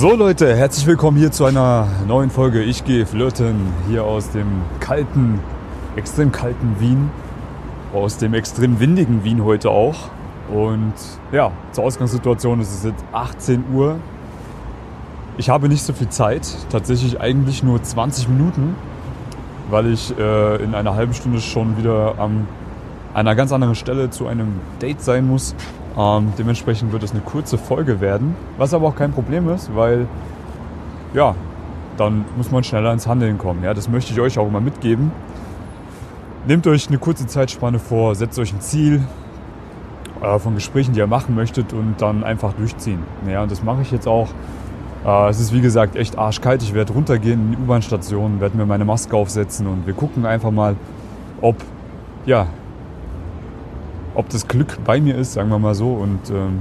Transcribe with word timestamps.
So 0.00 0.14
Leute, 0.16 0.56
herzlich 0.56 0.86
willkommen 0.86 1.18
hier 1.18 1.30
zu 1.30 1.44
einer 1.44 1.86
neuen 2.08 2.30
Folge 2.30 2.62
Ich 2.62 2.86
gehe 2.86 3.04
flirten 3.04 3.70
hier 3.86 4.02
aus 4.02 4.30
dem 4.30 4.62
kalten, 4.80 5.40
extrem 5.94 6.32
kalten 6.32 6.76
Wien, 6.80 7.10
aus 7.92 8.16
dem 8.16 8.32
extrem 8.32 8.80
windigen 8.80 9.24
Wien 9.24 9.44
heute 9.44 9.68
auch. 9.68 10.08
Und 10.50 10.94
ja, 11.32 11.52
zur 11.72 11.84
Ausgangssituation 11.84 12.62
ist 12.62 12.72
es 12.72 12.84
jetzt 12.84 13.04
18 13.12 13.64
Uhr. 13.74 13.96
Ich 15.36 15.50
habe 15.50 15.68
nicht 15.68 15.82
so 15.82 15.92
viel 15.92 16.08
Zeit, 16.08 16.48
tatsächlich 16.70 17.20
eigentlich 17.20 17.62
nur 17.62 17.82
20 17.82 18.30
Minuten, 18.30 18.76
weil 19.68 19.92
ich 19.92 20.18
äh, 20.18 20.64
in 20.64 20.74
einer 20.74 20.94
halben 20.94 21.12
Stunde 21.12 21.42
schon 21.42 21.76
wieder 21.76 22.14
an 22.16 22.48
einer 23.12 23.34
ganz 23.34 23.52
anderen 23.52 23.74
Stelle 23.74 24.08
zu 24.08 24.26
einem 24.28 24.60
Date 24.80 25.02
sein 25.02 25.26
muss. 25.26 25.54
Ähm, 25.98 26.32
dementsprechend 26.38 26.92
wird 26.92 27.02
es 27.02 27.10
eine 27.12 27.20
kurze 27.20 27.58
Folge 27.58 28.00
werden, 28.00 28.36
was 28.58 28.74
aber 28.74 28.88
auch 28.88 28.96
kein 28.96 29.12
Problem 29.12 29.48
ist, 29.48 29.74
weil 29.74 30.06
ja, 31.14 31.34
dann 31.96 32.24
muss 32.36 32.50
man 32.50 32.62
schneller 32.64 32.92
ins 32.92 33.06
Handeln 33.06 33.38
kommen. 33.38 33.64
Ja, 33.64 33.74
das 33.74 33.88
möchte 33.88 34.12
ich 34.12 34.20
euch 34.20 34.38
auch 34.38 34.46
immer 34.46 34.60
mitgeben. 34.60 35.10
Nehmt 36.46 36.66
euch 36.66 36.88
eine 36.88 36.98
kurze 36.98 37.26
Zeitspanne 37.26 37.78
vor, 37.78 38.14
setzt 38.14 38.38
euch 38.38 38.52
ein 38.52 38.60
Ziel 38.60 39.02
äh, 40.22 40.38
von 40.38 40.54
Gesprächen, 40.54 40.94
die 40.94 41.00
ihr 41.00 41.06
machen 41.06 41.34
möchtet 41.34 41.72
und 41.72 41.96
dann 41.98 42.24
einfach 42.24 42.52
durchziehen. 42.54 43.02
Ja, 43.28 43.42
und 43.42 43.50
das 43.50 43.62
mache 43.62 43.82
ich 43.82 43.90
jetzt 43.90 44.06
auch. 44.06 44.28
Äh, 45.04 45.28
es 45.28 45.40
ist 45.40 45.52
wie 45.52 45.60
gesagt 45.60 45.96
echt 45.96 46.16
arschkalt. 46.16 46.62
Ich 46.62 46.72
werde 46.72 46.92
runtergehen 46.92 47.40
in 47.40 47.50
die 47.52 47.62
U-Bahn-Station, 47.62 48.40
werde 48.40 48.56
mir 48.56 48.66
meine 48.66 48.84
Maske 48.84 49.16
aufsetzen 49.16 49.66
und 49.66 49.86
wir 49.86 49.94
gucken 49.94 50.24
einfach 50.24 50.50
mal, 50.50 50.76
ob 51.40 51.56
ja, 52.26 52.46
ob 54.14 54.28
das 54.28 54.48
Glück 54.48 54.78
bei 54.84 55.00
mir 55.00 55.16
ist, 55.16 55.32
sagen 55.32 55.50
wir 55.50 55.58
mal 55.58 55.74
so. 55.74 55.92
Und 55.92 56.30
ähm, 56.30 56.60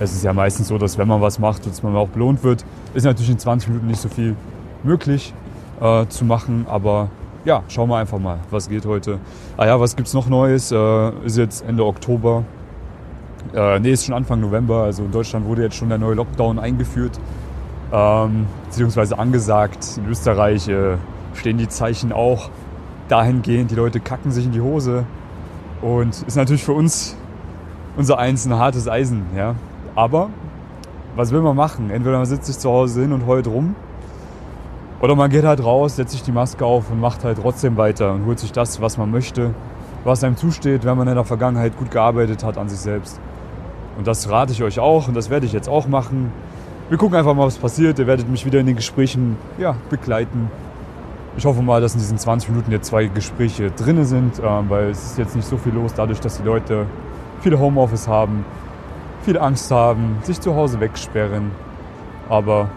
es 0.00 0.12
ist 0.12 0.24
ja 0.24 0.32
meistens 0.32 0.68
so, 0.68 0.78
dass 0.78 0.98
wenn 0.98 1.08
man 1.08 1.20
was 1.20 1.38
macht, 1.38 1.66
dass 1.66 1.82
man 1.82 1.94
auch 1.96 2.08
belohnt 2.08 2.44
wird. 2.44 2.64
Ist 2.94 3.04
natürlich 3.04 3.30
in 3.30 3.38
20 3.38 3.68
Minuten 3.68 3.86
nicht 3.88 4.00
so 4.00 4.08
viel 4.08 4.36
möglich 4.82 5.34
äh, 5.80 6.06
zu 6.06 6.24
machen, 6.24 6.66
aber 6.68 7.08
ja, 7.44 7.62
schauen 7.68 7.88
wir 7.88 7.96
einfach 7.96 8.18
mal, 8.18 8.38
was 8.50 8.68
geht 8.68 8.84
heute. 8.86 9.18
Ah 9.56 9.66
ja, 9.66 9.80
was 9.80 9.96
gibt's 9.96 10.12
noch 10.12 10.28
Neues? 10.28 10.70
Äh, 10.70 11.10
ist 11.24 11.36
jetzt 11.36 11.64
Ende 11.66 11.84
Oktober. 11.84 12.44
Äh, 13.54 13.78
nee, 13.80 13.92
ist 13.92 14.04
schon 14.04 14.14
Anfang 14.14 14.40
November. 14.40 14.82
Also 14.82 15.04
in 15.04 15.12
Deutschland 15.12 15.46
wurde 15.46 15.62
jetzt 15.62 15.76
schon 15.76 15.88
der 15.88 15.98
neue 15.98 16.14
Lockdown 16.14 16.58
eingeführt, 16.58 17.18
ähm, 17.92 18.46
beziehungsweise 18.66 19.18
angesagt. 19.18 19.86
In 19.96 20.08
Österreich 20.08 20.68
äh, 20.68 20.96
stehen 21.34 21.58
die 21.58 21.68
Zeichen 21.68 22.12
auch 22.12 22.50
dahingehend, 23.08 23.70
die 23.70 23.76
Leute 23.76 24.00
kacken 24.00 24.30
sich 24.30 24.44
in 24.44 24.52
die 24.52 24.60
Hose. 24.60 25.04
Und 25.82 26.22
ist 26.26 26.36
natürlich 26.36 26.64
für 26.64 26.72
uns 26.72 27.16
unser 27.96 28.18
eins 28.18 28.46
ein 28.46 28.54
hartes 28.54 28.88
Eisen. 28.88 29.26
Ja? 29.36 29.54
Aber 29.94 30.30
was 31.16 31.32
will 31.32 31.40
man 31.40 31.56
machen? 31.56 31.90
Entweder 31.90 32.18
man 32.18 32.26
sitzt 32.26 32.46
sich 32.46 32.58
zu 32.58 32.70
Hause 32.70 33.02
hin 33.02 33.12
und 33.12 33.26
heult 33.26 33.46
rum. 33.46 33.74
Oder 35.00 35.14
man 35.14 35.30
geht 35.30 35.44
halt 35.44 35.62
raus, 35.62 35.96
setzt 35.96 36.12
sich 36.12 36.22
die 36.22 36.32
Maske 36.32 36.64
auf 36.64 36.90
und 36.90 37.00
macht 37.00 37.24
halt 37.24 37.38
trotzdem 37.40 37.76
weiter 37.76 38.12
und 38.12 38.26
holt 38.26 38.38
sich 38.40 38.50
das, 38.50 38.80
was 38.80 38.98
man 38.98 39.10
möchte, 39.10 39.54
was 40.02 40.24
einem 40.24 40.36
zusteht, 40.36 40.84
wenn 40.84 40.96
man 40.96 41.06
in 41.06 41.14
der 41.14 41.24
Vergangenheit 41.24 41.76
gut 41.76 41.90
gearbeitet 41.90 42.42
hat 42.42 42.58
an 42.58 42.68
sich 42.68 42.80
selbst. 42.80 43.20
Und 43.96 44.06
das 44.06 44.28
rate 44.28 44.52
ich 44.52 44.62
euch 44.62 44.80
auch 44.80 45.06
und 45.06 45.14
das 45.14 45.30
werde 45.30 45.46
ich 45.46 45.52
jetzt 45.52 45.68
auch 45.68 45.86
machen. 45.86 46.32
Wir 46.88 46.98
gucken 46.98 47.16
einfach 47.16 47.34
mal, 47.34 47.46
was 47.46 47.58
passiert. 47.58 47.98
Ihr 47.98 48.06
werdet 48.06 48.28
mich 48.28 48.44
wieder 48.46 48.58
in 48.60 48.66
den 48.66 48.76
Gesprächen 48.76 49.36
ja, 49.58 49.76
begleiten. 49.90 50.50
Ich 51.38 51.46
hoffe 51.46 51.62
mal, 51.62 51.80
dass 51.80 51.94
in 51.94 52.00
diesen 52.00 52.18
20 52.18 52.50
Minuten 52.50 52.72
jetzt 52.72 52.88
zwei 52.88 53.06
Gespräche 53.06 53.70
drin 53.70 54.04
sind, 54.04 54.42
ähm, 54.44 54.64
weil 54.68 54.90
es 54.90 55.12
ist 55.12 55.18
jetzt 55.18 55.36
nicht 55.36 55.46
so 55.46 55.56
viel 55.56 55.72
los, 55.72 55.94
dadurch, 55.94 56.18
dass 56.18 56.38
die 56.38 56.42
Leute 56.42 56.86
viele 57.42 57.60
Homeoffice 57.60 58.08
haben, 58.08 58.44
viel 59.22 59.38
Angst 59.38 59.70
haben, 59.70 60.18
sich 60.22 60.40
zu 60.40 60.56
Hause 60.56 60.80
wegsperren. 60.80 61.52
Aber 62.28 62.70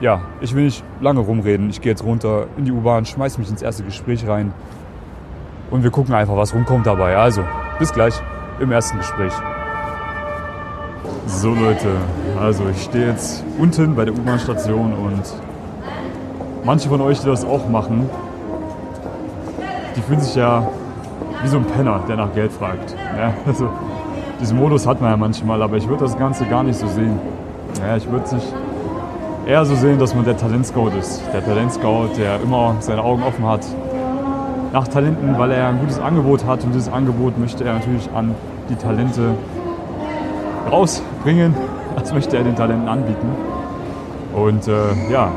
ja, 0.00 0.22
ich 0.40 0.54
will 0.54 0.64
nicht 0.64 0.82
lange 1.02 1.20
rumreden. 1.20 1.68
Ich 1.68 1.82
gehe 1.82 1.92
jetzt 1.92 2.02
runter 2.02 2.46
in 2.56 2.64
die 2.64 2.72
U-Bahn, 2.72 3.04
schmeiß 3.04 3.36
mich 3.36 3.50
ins 3.50 3.60
erste 3.60 3.82
Gespräch 3.82 4.26
rein 4.26 4.54
und 5.70 5.82
wir 5.82 5.90
gucken 5.90 6.14
einfach, 6.14 6.34
was 6.34 6.54
rumkommt 6.54 6.86
dabei. 6.86 7.14
Also, 7.14 7.44
bis 7.78 7.92
gleich 7.92 8.14
im 8.58 8.72
ersten 8.72 8.96
Gespräch. 8.96 9.34
So 11.26 11.50
Leute, 11.50 11.90
also 12.40 12.70
ich 12.70 12.84
stehe 12.84 13.08
jetzt 13.08 13.44
unten 13.58 13.94
bei 13.94 14.06
der 14.06 14.14
U-Bahn-Station 14.14 14.94
und 14.94 15.24
manche 16.64 16.88
von 16.88 17.00
euch, 17.00 17.20
die 17.20 17.26
das 17.26 17.44
auch 17.44 17.68
machen, 17.68 18.08
die 19.96 20.00
fühlen 20.00 20.20
sich 20.20 20.34
ja 20.34 20.66
wie 21.42 21.48
so 21.48 21.58
ein 21.58 21.64
Penner, 21.64 22.00
der 22.08 22.16
nach 22.16 22.32
Geld 22.34 22.52
fragt. 22.52 22.94
Ja, 23.16 23.32
also, 23.46 23.68
diesen 24.40 24.58
Modus 24.58 24.86
hat 24.86 25.00
man 25.00 25.10
ja 25.10 25.16
manchmal, 25.16 25.62
aber 25.62 25.76
ich 25.76 25.88
würde 25.88 26.04
das 26.04 26.16
Ganze 26.16 26.44
gar 26.46 26.62
nicht 26.62 26.78
so 26.78 26.86
sehen. 26.86 27.18
Ja, 27.86 27.96
ich 27.96 28.08
würde 28.10 28.26
sich 28.26 28.42
eher 29.46 29.64
so 29.64 29.74
sehen, 29.74 29.98
dass 29.98 30.14
man 30.14 30.24
der 30.24 30.36
Talentscout 30.36 30.90
ist. 30.98 31.22
Der 31.32 31.44
Talentscout, 31.44 32.10
der 32.16 32.40
immer 32.40 32.76
seine 32.80 33.02
Augen 33.02 33.22
offen 33.22 33.46
hat 33.46 33.64
nach 34.72 34.86
Talenten, 34.86 35.38
weil 35.38 35.50
er 35.50 35.68
ein 35.68 35.80
gutes 35.80 35.98
Angebot 35.98 36.44
hat 36.44 36.62
und 36.64 36.74
dieses 36.74 36.92
Angebot 36.92 37.38
möchte 37.38 37.64
er 37.64 37.74
natürlich 37.74 38.08
an 38.14 38.34
die 38.68 38.76
Talente 38.76 39.34
rausbringen. 40.70 41.54
Das 41.96 42.12
möchte 42.12 42.36
er 42.36 42.44
den 42.44 42.54
Talenten 42.54 42.88
anbieten. 42.88 43.28
Und 44.34 44.68
äh, 44.68 44.72
ja, 45.10 45.32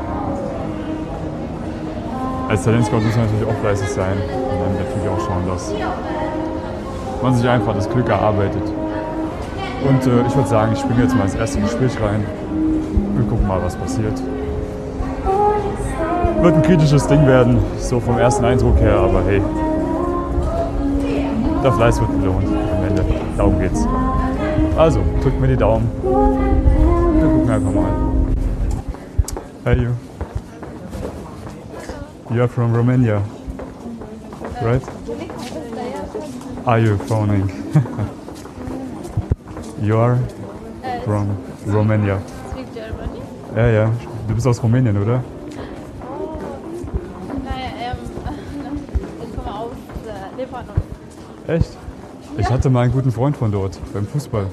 als 2.52 2.64
Talentscout 2.64 3.00
muss 3.00 3.16
man 3.16 3.24
natürlich 3.24 3.48
auch 3.48 3.60
fleißig 3.62 3.88
sein 3.88 4.12
und 4.12 4.60
dann 4.60 4.74
natürlich 4.74 5.08
auch 5.08 5.20
schauen, 5.26 5.48
dass 5.48 5.72
man 7.22 7.34
sich 7.34 7.48
einfach 7.48 7.74
das 7.74 7.88
Glück 7.88 8.10
erarbeitet. 8.10 8.62
Und 9.88 10.06
äh, 10.06 10.26
ich 10.26 10.36
würde 10.36 10.48
sagen, 10.48 10.72
ich 10.74 10.80
springe 10.80 11.02
jetzt 11.02 11.16
mal 11.16 11.24
ins 11.24 11.34
erste 11.34 11.60
Gespräch 11.60 11.92
rein. 11.98 12.22
Wir 13.14 13.26
gucken 13.26 13.48
mal, 13.48 13.58
was 13.62 13.74
passiert. 13.74 14.22
Wird 16.42 16.54
ein 16.54 16.62
kritisches 16.62 17.06
Ding 17.06 17.26
werden, 17.26 17.58
so 17.78 17.98
vom 18.00 18.18
ersten 18.18 18.44
Eindruck 18.44 18.78
her, 18.80 18.96
aber 18.96 19.22
hey, 19.24 19.40
der 21.64 21.72
Fleiß 21.72 22.00
wird 22.00 22.20
belohnt 22.20 22.48
am 22.48 22.84
Ende. 22.86 23.02
Darum 23.38 23.58
geht's. 23.58 23.88
Also, 24.76 25.00
drückt 25.22 25.40
mir 25.40 25.48
die 25.48 25.56
Daumen. 25.56 25.90
Wir 26.02 27.28
gucken 27.28 27.50
einfach 27.50 27.72
mal. 27.72 27.92
Hey 29.64 29.84
you. 29.84 30.11
You're 32.34 32.48
from 32.48 32.72
Romania, 32.72 33.22
right? 34.62 34.82
Are 36.66 36.78
you 36.78 36.96
phoning? 36.96 37.46
you 39.82 39.98
are 39.98 40.16
from 41.04 41.36
Romania. 41.66 42.22
Speak 42.52 42.72
Germany? 42.72 43.20
Ja, 43.54 43.66
ja. 43.66 43.90
Du 44.28 44.34
bist 44.34 44.46
aus 44.46 44.62
Rumänien, 44.62 44.96
oder? 44.96 45.22
Nein, 47.44 47.96
ich 49.22 49.36
komme 49.36 49.54
aus 49.54 49.72
Libanon. 50.38 50.76
Echt? 51.48 51.76
Ich 52.38 52.48
hatte 52.48 52.70
mal 52.70 52.84
einen 52.84 52.92
guten 52.92 53.12
Freund 53.12 53.36
von 53.36 53.52
dort, 53.52 53.78
beim 53.92 54.06
Fußball. 54.06 54.46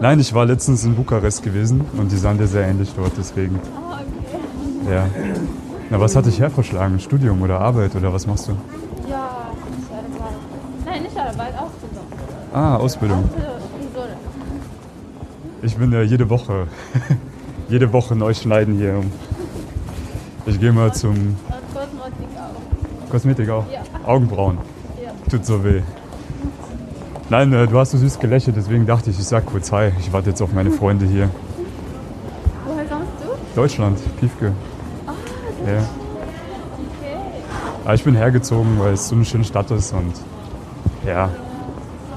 Nein, 0.00 0.18
ich 0.18 0.34
war 0.34 0.46
letztens 0.46 0.82
in 0.84 0.96
Bukarest 0.96 1.44
gewesen 1.44 1.82
und 1.96 2.10
die 2.10 2.16
sahen 2.16 2.38
dir 2.38 2.48
sehr 2.48 2.66
ähnlich 2.66 2.92
dort, 2.96 3.12
deswegen. 3.16 3.60
Ah, 3.76 4.00
okay. 4.00 4.92
Ja. 4.92 5.06
Na, 5.90 5.98
was 5.98 6.14
hat 6.14 6.24
dich 6.24 6.38
herverschlagen? 6.38 7.00
Studium 7.00 7.42
oder 7.42 7.60
Arbeit 7.60 7.96
oder 7.96 8.12
was 8.12 8.24
machst 8.24 8.46
du? 8.46 8.52
Ja, 9.08 9.50
ich 9.76 9.92
Arbeit. 9.92 10.32
Nein, 10.86 11.02
nicht 11.02 11.18
Arbeit, 11.18 11.54
Ausbildung. 11.58 12.04
Ah, 12.52 12.76
Ausbildung. 12.76 13.30
Ich 15.62 15.76
bin 15.76 15.92
ja 15.92 16.02
jede 16.02 16.30
Woche, 16.30 16.68
jede 17.68 17.92
Woche 17.92 18.14
neu 18.14 18.32
schneiden 18.34 18.76
hier. 18.76 19.02
Ich 20.46 20.60
gehe 20.60 20.72
mal 20.72 20.94
zum 20.94 21.10
Und 21.10 21.36
Kosmetik 21.74 22.28
auch. 22.38 23.10
Kosmetik 23.10 23.50
auch. 23.50 23.64
Ja. 23.70 23.82
Augenbrauen. 24.06 24.58
Ja. 25.02 25.10
Tut 25.28 25.44
so 25.44 25.64
weh. 25.64 25.82
Nein, 27.30 27.52
äh, 27.52 27.66
du 27.66 27.78
hast 27.78 27.90
so 27.90 27.98
süß 27.98 28.20
gelächelt, 28.20 28.56
deswegen 28.56 28.86
dachte 28.86 29.10
ich, 29.10 29.18
ich 29.18 29.26
sag 29.26 29.44
kurz 29.44 29.72
Hi. 29.72 29.92
Ich 29.98 30.12
warte 30.12 30.30
jetzt 30.30 30.40
auf 30.40 30.52
meine 30.52 30.70
Freunde 30.70 31.04
hier. 31.04 31.28
Woher 32.64 32.84
kommst 32.84 33.12
du? 33.22 33.60
Deutschland, 33.60 33.98
Piefke. 34.20 34.52
Ja. 35.66 35.82
Aber 37.84 37.94
ich 37.94 38.04
bin 38.04 38.14
hergezogen, 38.14 38.78
weil 38.78 38.92
es 38.94 39.08
so 39.08 39.14
eine 39.14 39.24
schöne 39.24 39.44
Stadt 39.44 39.70
ist 39.70 39.92
und 39.92 40.12
ja, 41.06 41.28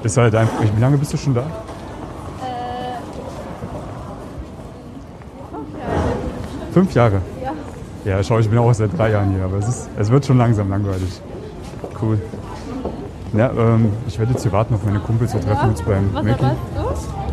ist 0.04 0.18
halt 0.18 0.36
einfach. 0.36 0.62
Wie 0.62 0.81
lange 0.81 0.98
bist 0.98 1.13
du 1.13 1.18
schon 1.18 1.34
da? 1.34 1.42
Äh. 1.42 1.44
Fünf 6.74 6.94
Jahre. 6.94 7.22
Ja. 7.42 7.54
Ja, 8.06 8.24
schau, 8.24 8.40
ich 8.40 8.50
bin 8.50 8.60
auch 8.60 8.74
seit 8.74 8.98
drei 8.98 9.12
Jahren 9.12 9.31
hier, 9.31 9.46
aber 9.46 9.57
es, 9.57 9.68
ist, 9.68 9.89
es 9.98 10.10
wird 10.12 10.25
schon 10.25 10.38
langsam 10.38 10.69
langweilig. 10.69 11.22
Cool. 12.01 12.19
Ja, 13.34 13.50
ähm, 13.57 13.92
ich 14.07 14.19
werde 14.19 14.34
jetzt 14.34 14.44
hier 14.44 14.51
warten 14.51 14.75
auf 14.75 14.84
meine 14.84 15.00
Kumpels. 15.00 15.34
Wir 15.34 15.42
treffen 15.42 15.69
uns 15.69 15.81
beim 15.81 16.13
Was 16.13 16.19
arbeitest 16.19 16.44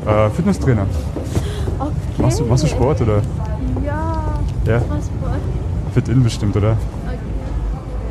du? 0.04 0.10
Äh, 0.10 0.30
Fitnesstrainer. 0.30 0.86
Okay. 1.78 1.92
Machst 2.18 2.40
du, 2.40 2.44
machst 2.44 2.64
du 2.64 2.68
Sport 2.68 3.00
oder? 3.02 3.20
Ja. 3.84 4.22
Ja? 4.66 4.80
Transport. 4.80 5.40
Fit 5.92 6.08
in 6.08 6.22
bestimmt, 6.22 6.56
oder? 6.56 6.76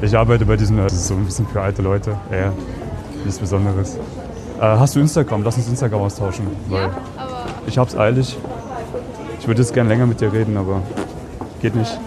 Ich 0.01 0.17
arbeite 0.17 0.45
bei 0.45 0.55
diesem, 0.55 0.77
das 0.77 0.93
ist 0.93 1.07
so 1.07 1.13
ein 1.15 1.25
bisschen 1.25 1.47
für 1.47 1.61
alte 1.61 1.81
Leute. 1.81 2.11
Ja, 2.31 2.51
nichts 3.23 3.39
Besonderes. 3.39 3.95
Äh, 4.59 4.61
hast 4.61 4.95
du 4.95 4.99
Instagram? 4.99 5.43
Lass 5.43 5.57
uns 5.57 5.67
Instagram 5.67 6.01
austauschen. 6.01 6.47
Weil 6.67 6.83
Ja, 6.83 6.89
aber 7.17 7.45
ich 7.67 7.77
hab's 7.77 7.97
eilig. 7.97 8.37
Ich 9.39 9.47
würde 9.47 9.61
jetzt 9.61 9.73
gern 9.73 9.87
länger 9.87 10.05
mit 10.05 10.21
dir 10.21 10.31
reden, 10.31 10.57
aber 10.57 10.81
Geht 11.61 11.75
nicht. 11.75 11.91
Äh, 11.91 11.97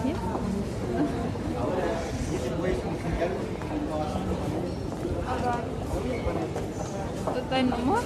deine 7.51 7.69
Nummer? 7.69 7.99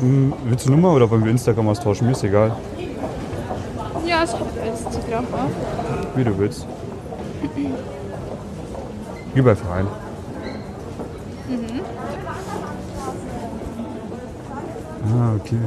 Hm, 0.00 0.34
willst 0.44 0.66
du 0.66 0.70
Nummer 0.70 0.92
oder 0.92 1.10
wollen 1.10 1.24
wir 1.24 1.30
Instagram 1.30 1.68
austauschen? 1.68 2.06
Mir 2.06 2.12
ist 2.12 2.24
egal. 2.24 2.54
Ja, 4.06 4.22
ich 4.22 4.32
habe 4.32 4.44
Instagram 4.66 5.24
auch. 5.32 5.87
Wie 6.18 6.24
du 6.24 6.36
willst. 6.36 6.66
Geh 9.36 9.40
bei 9.40 9.54
Verein. 9.54 9.86
Ah, 15.06 15.36
okay. 15.36 15.58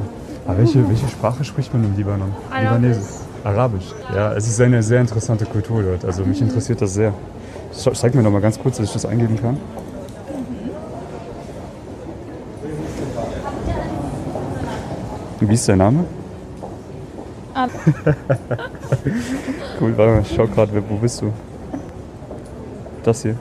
Aber 0.46 0.58
welche, 0.58 0.86
welche 0.86 1.08
Sprache 1.08 1.42
spricht 1.42 1.72
man 1.72 1.84
im 1.84 1.96
Libanon? 1.96 2.34
Libanesisch. 2.54 3.22
Arabisch. 3.42 3.94
Ja, 4.14 4.34
es 4.34 4.46
ist 4.46 4.60
eine 4.60 4.82
sehr 4.82 5.00
interessante 5.00 5.46
Kultur 5.46 5.84
dort. 5.84 6.04
Also 6.04 6.22
mich 6.22 6.42
interessiert 6.42 6.82
das 6.82 6.92
sehr. 6.92 7.14
Zeig 7.72 8.14
mir 8.14 8.22
doch 8.22 8.30
mal 8.30 8.42
ganz 8.42 8.58
kurz, 8.58 8.76
dass 8.76 8.88
ich 8.88 8.92
das 8.92 9.06
eingeben 9.06 9.40
kann. 9.40 9.56
Wie 15.40 15.54
ist 15.54 15.66
dein 15.66 15.78
Name? 15.78 16.04
Ah. 17.62 17.68
Cool, 19.80 19.96
warte 19.96 20.12
mal, 20.12 20.22
ich 20.22 20.34
schau 20.34 20.46
gerade, 20.46 20.82
wo 20.88 20.96
bist 20.96 21.22
du? 21.22 21.32
Das 23.02 23.22
hier. 23.22 23.36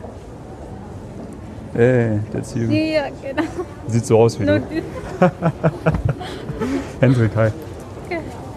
Ey, 1.74 2.20
that's 2.34 2.56
you. 2.56 2.70
Ja, 2.70 3.04
genau. 3.22 3.44
Sieht 3.88 4.06
so 4.06 4.20
aus 4.20 4.40
wie 4.40 4.46
du. 4.46 4.62
Hendrik, 7.00 7.32
hi. 7.36 7.50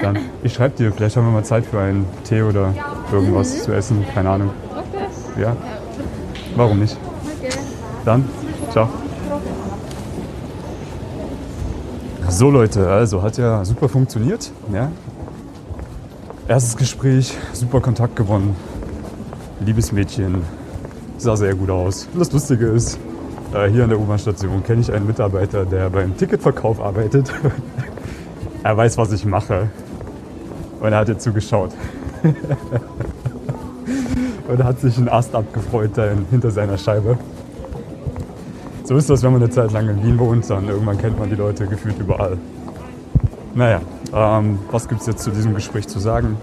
Dann, 0.01 0.19
ich 0.43 0.53
schreibe 0.55 0.77
dir, 0.77 0.93
vielleicht 0.93 1.17
haben 1.17 1.27
wir 1.27 1.33
mal 1.33 1.45
Zeit 1.45 1.65
für 1.67 1.79
einen 1.79 2.07
Tee 2.25 2.43
oder 2.43 2.75
irgendwas 3.13 3.63
zu 3.63 3.73
essen. 3.73 4.05
Keine 4.15 4.31
Ahnung. 4.31 4.51
Okay. 4.71 5.43
Ja? 5.43 5.57
Warum 6.57 6.81
nicht? 6.81 6.97
Okay. 7.39 7.53
Dann, 8.05 8.29
ciao. 8.71 8.89
So 12.29 12.51
Leute, 12.51 12.89
also 12.89 13.23
hat 13.23 13.37
ja 13.37 13.65
super 13.65 13.89
funktioniert. 13.89 14.51
Ja? 14.73 14.91
Erstes 16.47 16.77
Gespräch, 16.77 17.35
super 17.55 17.81
Kontakt 17.81 18.17
gewonnen. 18.17 18.55
Liebes 19.61 19.93
Mädchen, 19.93 20.43
sah 21.17 21.37
sehr 21.37 21.55
gut 21.55 21.71
aus. 21.71 22.07
Und 22.13 22.21
das 22.21 22.31
Lustige 22.33 22.67
ist, 22.67 22.99
äh, 23.55 23.71
hier 23.71 23.85
an 23.85 23.89
der 23.89 23.99
U-Bahn-Station 23.99 24.63
kenne 24.63 24.83
ich 24.83 24.93
einen 24.93 25.07
Mitarbeiter, 25.07 25.65
der 25.65 25.89
beim 25.89 26.15
Ticketverkauf 26.19 26.83
arbeitet. 26.83 27.33
er 28.63 28.77
weiß, 28.77 28.99
was 28.99 29.13
ich 29.13 29.25
mache. 29.25 29.71
Und 30.81 30.93
er 30.93 30.99
hat 30.99 31.09
ihr 31.09 31.19
zugeschaut. 31.19 31.71
Und 34.47 34.63
hat 34.63 34.81
sich 34.81 34.99
einen 34.99 35.09
Ast 35.09 35.35
abgefreut 35.35 35.93
hinter 36.31 36.51
seiner 36.51 36.77
Scheibe. 36.77 37.17
So 38.85 38.97
ist 38.97 39.09
das, 39.09 39.23
wenn 39.23 39.33
man 39.33 39.43
eine 39.43 39.51
Zeit 39.51 39.73
lang 39.73 39.89
in 39.89 40.03
Wien 40.05 40.19
wohnt, 40.19 40.51
dann 40.51 40.69
irgendwann 40.69 40.99
kennt 40.99 41.19
man 41.19 41.31
die 41.31 41.37
Leute 41.37 41.67
gefühlt 41.67 41.99
überall. 41.99 42.37
Naja, 43.55 43.81
ähm, 44.13 44.59
was 44.71 44.89
gibt 44.89 45.01
es 45.03 45.07
jetzt 45.07 45.23
zu 45.23 45.31
diesem 45.31 45.55
Gespräch 45.55 45.87
zu 45.87 45.99
sagen? 45.99 46.37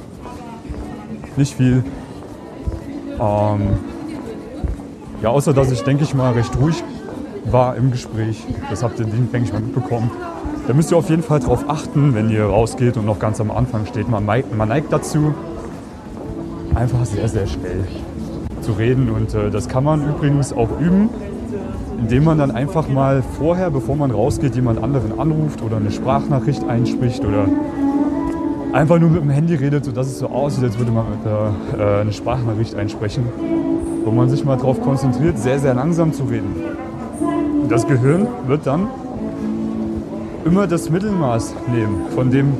Nicht 1.36 1.56
viel. 1.56 1.84
Ähm, 3.20 3.62
ja, 5.22 5.30
außer 5.30 5.54
dass 5.54 5.72
ich, 5.72 5.84
denke 5.84 6.04
ich 6.04 6.14
mal, 6.14 6.34
recht 6.34 6.58
ruhig 6.58 6.84
war 7.46 7.76
im 7.76 7.92
Gespräch. 7.92 8.46
Das 8.70 8.82
habt 8.84 9.00
ihr, 9.00 9.06
denke 9.06 9.38
ich 9.44 9.54
mal, 9.54 9.62
mitbekommen. 9.62 10.10
Da 10.68 10.74
müsst 10.74 10.92
ihr 10.92 10.98
auf 10.98 11.10
jeden 11.10 11.24
Fall 11.24 11.40
drauf 11.40 11.66
achten, 11.68 12.14
wenn 12.14 12.30
ihr 12.30 12.46
rausgeht 12.46 12.96
und 12.98 13.06
noch 13.06 13.20
ganz 13.20 13.42
am 13.42 13.52
Anfang 13.52 13.86
steht. 13.88 14.08
Man, 14.10 14.26
neigt- 14.26 14.56
man 14.56 14.70
neigt 14.70 14.94
dazu, 14.94 15.34
einfach 16.76 17.04
sehr, 17.06 17.28
sehr 17.28 17.48
schnell 17.48 17.88
zu 18.62 18.72
reden. 18.74 19.10
Und 19.10 19.34
äh, 19.34 19.50
das 19.50 19.68
kann 19.68 19.84
man 19.84 20.08
übrigens 20.08 20.54
auch 20.54 20.70
üben, 20.80 21.10
indem 22.00 22.24
man 22.24 22.38
dann 22.38 22.52
einfach 22.52 22.88
mal 22.88 23.24
vorher, 23.38 23.70
bevor 23.72 23.96
man 23.96 24.12
rausgeht, 24.12 24.56
jemand 24.56 24.84
anderen 24.84 25.20
anruft 25.20 25.62
oder 25.62 25.78
eine 25.78 25.92
Sprachnachricht 25.92 26.64
einspricht 26.68 27.24
oder 27.24 27.46
einfach 28.74 29.00
nur 29.00 29.10
mit 29.10 29.22
dem 29.22 29.30
Handy 29.30 29.56
redet, 29.56 29.86
sodass 29.86 30.08
es 30.08 30.20
so 30.20 30.28
aussieht, 30.28 30.64
als 30.64 30.78
würde 30.78 30.92
man 30.92 31.06
mit 31.10 31.80
äh, 31.80 32.02
eine 32.02 32.14
Sprachnachricht 32.14 32.76
einsprechen, 32.76 33.26
wo 34.04 34.12
man 34.12 34.30
sich 34.30 34.46
mal 34.46 34.58
darauf 34.58 34.82
konzentriert, 34.82 35.38
sehr, 35.38 35.60
sehr 35.60 35.74
langsam 35.74 36.14
zu 36.14 36.24
reden. 36.24 36.56
Und 37.64 37.72
das 37.72 37.88
Gehirn 37.88 38.28
wird 38.48 38.66
dann 38.66 38.88
immer 40.46 40.68
das 40.68 40.90
Mittelmaß 40.90 41.54
nehmen 41.72 42.08
von 42.16 42.32
dem 42.32 42.54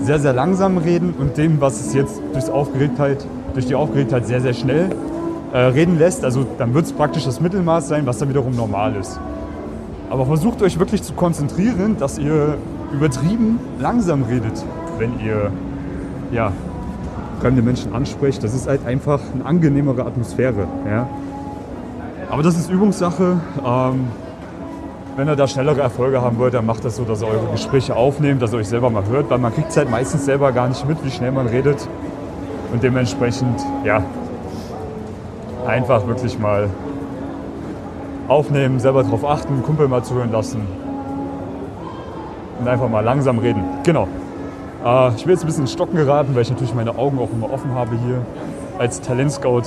sehr, 0.00 0.18
sehr 0.18 0.32
langsam 0.32 0.78
reden 0.78 1.14
und 1.18 1.36
dem, 1.36 1.60
was 1.60 1.80
es 1.80 1.92
jetzt 1.92 2.20
durch, 2.32 2.48
Aufgeregtheit, 2.50 3.26
durch 3.54 3.66
die 3.66 3.74
Aufgeregtheit 3.74 4.26
sehr, 4.26 4.40
sehr 4.40 4.54
schnell 4.54 4.90
äh, 5.52 5.58
reden 5.58 5.98
lässt. 5.98 6.24
Also 6.24 6.46
dann 6.58 6.74
wird 6.74 6.86
es 6.86 6.92
praktisch 6.92 7.24
das 7.24 7.40
Mittelmaß 7.40 7.88
sein, 7.88 8.06
was 8.06 8.18
dann 8.18 8.28
wiederum 8.28 8.54
normal 8.54 8.94
ist. 8.96 9.18
Aber 10.10 10.26
versucht 10.26 10.62
euch 10.62 10.78
wirklich 10.78 11.02
zu 11.02 11.12
konzentrieren, 11.12 11.96
dass 11.98 12.18
ihr 12.18 12.56
übertrieben 12.92 13.58
langsam 13.78 14.22
redet, 14.22 14.64
wenn 14.98 15.20
ihr 15.20 15.50
ja, 16.32 16.52
fremde 17.40 17.62
Menschen 17.62 17.92
ansprecht. 17.92 18.42
Das 18.42 18.54
ist 18.54 18.68
halt 18.68 18.86
einfach 18.86 19.20
eine 19.34 19.44
angenehmere 19.44 20.04
Atmosphäre. 20.04 20.66
Ja? 20.86 21.08
Aber 22.30 22.42
das 22.42 22.56
ist 22.56 22.70
Übungssache. 22.70 23.40
Ähm, 23.64 24.06
wenn 25.16 25.28
ihr 25.28 25.36
da 25.36 25.48
schnellere 25.48 25.80
Erfolge 25.80 26.22
haben 26.22 26.38
wollt, 26.38 26.54
dann 26.54 26.64
macht 26.64 26.84
das 26.84 26.96
so, 26.96 27.04
dass 27.04 27.22
ihr 27.22 27.26
eure 27.26 27.50
Gespräche 27.50 27.96
aufnehmt, 27.96 28.40
dass 28.40 28.52
ihr 28.52 28.58
euch 28.58 28.68
selber 28.68 28.88
mal 28.88 29.04
hört, 29.06 29.28
weil 29.30 29.38
man 29.38 29.52
kriegt 29.52 29.70
es 29.70 29.76
halt 29.76 29.90
meistens 29.90 30.24
selber 30.24 30.52
gar 30.52 30.68
nicht 30.68 30.86
mit, 30.86 31.04
wie 31.04 31.10
schnell 31.10 31.32
man 31.32 31.48
redet. 31.48 31.88
Und 32.72 32.82
dementsprechend, 32.82 33.60
ja, 33.84 34.04
einfach 35.68 36.06
wirklich 36.06 36.38
mal 36.38 36.68
aufnehmen, 38.26 38.80
selber 38.80 39.04
drauf 39.04 39.24
achten, 39.24 39.62
Kumpel 39.62 39.86
mal 39.86 40.02
zuhören 40.02 40.32
lassen 40.32 40.62
und 42.58 42.66
einfach 42.66 42.88
mal 42.88 43.04
langsam 43.04 43.38
reden. 43.38 43.62
Genau. 43.84 44.08
Äh, 44.84 45.14
ich 45.14 45.26
will 45.26 45.34
jetzt 45.34 45.44
ein 45.44 45.46
bisschen 45.46 45.64
ins 45.64 45.72
Stocken 45.72 45.96
geraten, 45.96 46.34
weil 46.34 46.42
ich 46.42 46.50
natürlich 46.50 46.74
meine 46.74 46.96
Augen 46.96 47.18
auch 47.18 47.30
immer 47.30 47.52
offen 47.52 47.74
habe 47.74 47.96
hier 48.06 48.22
als 48.78 49.00
Talentscout 49.00 49.62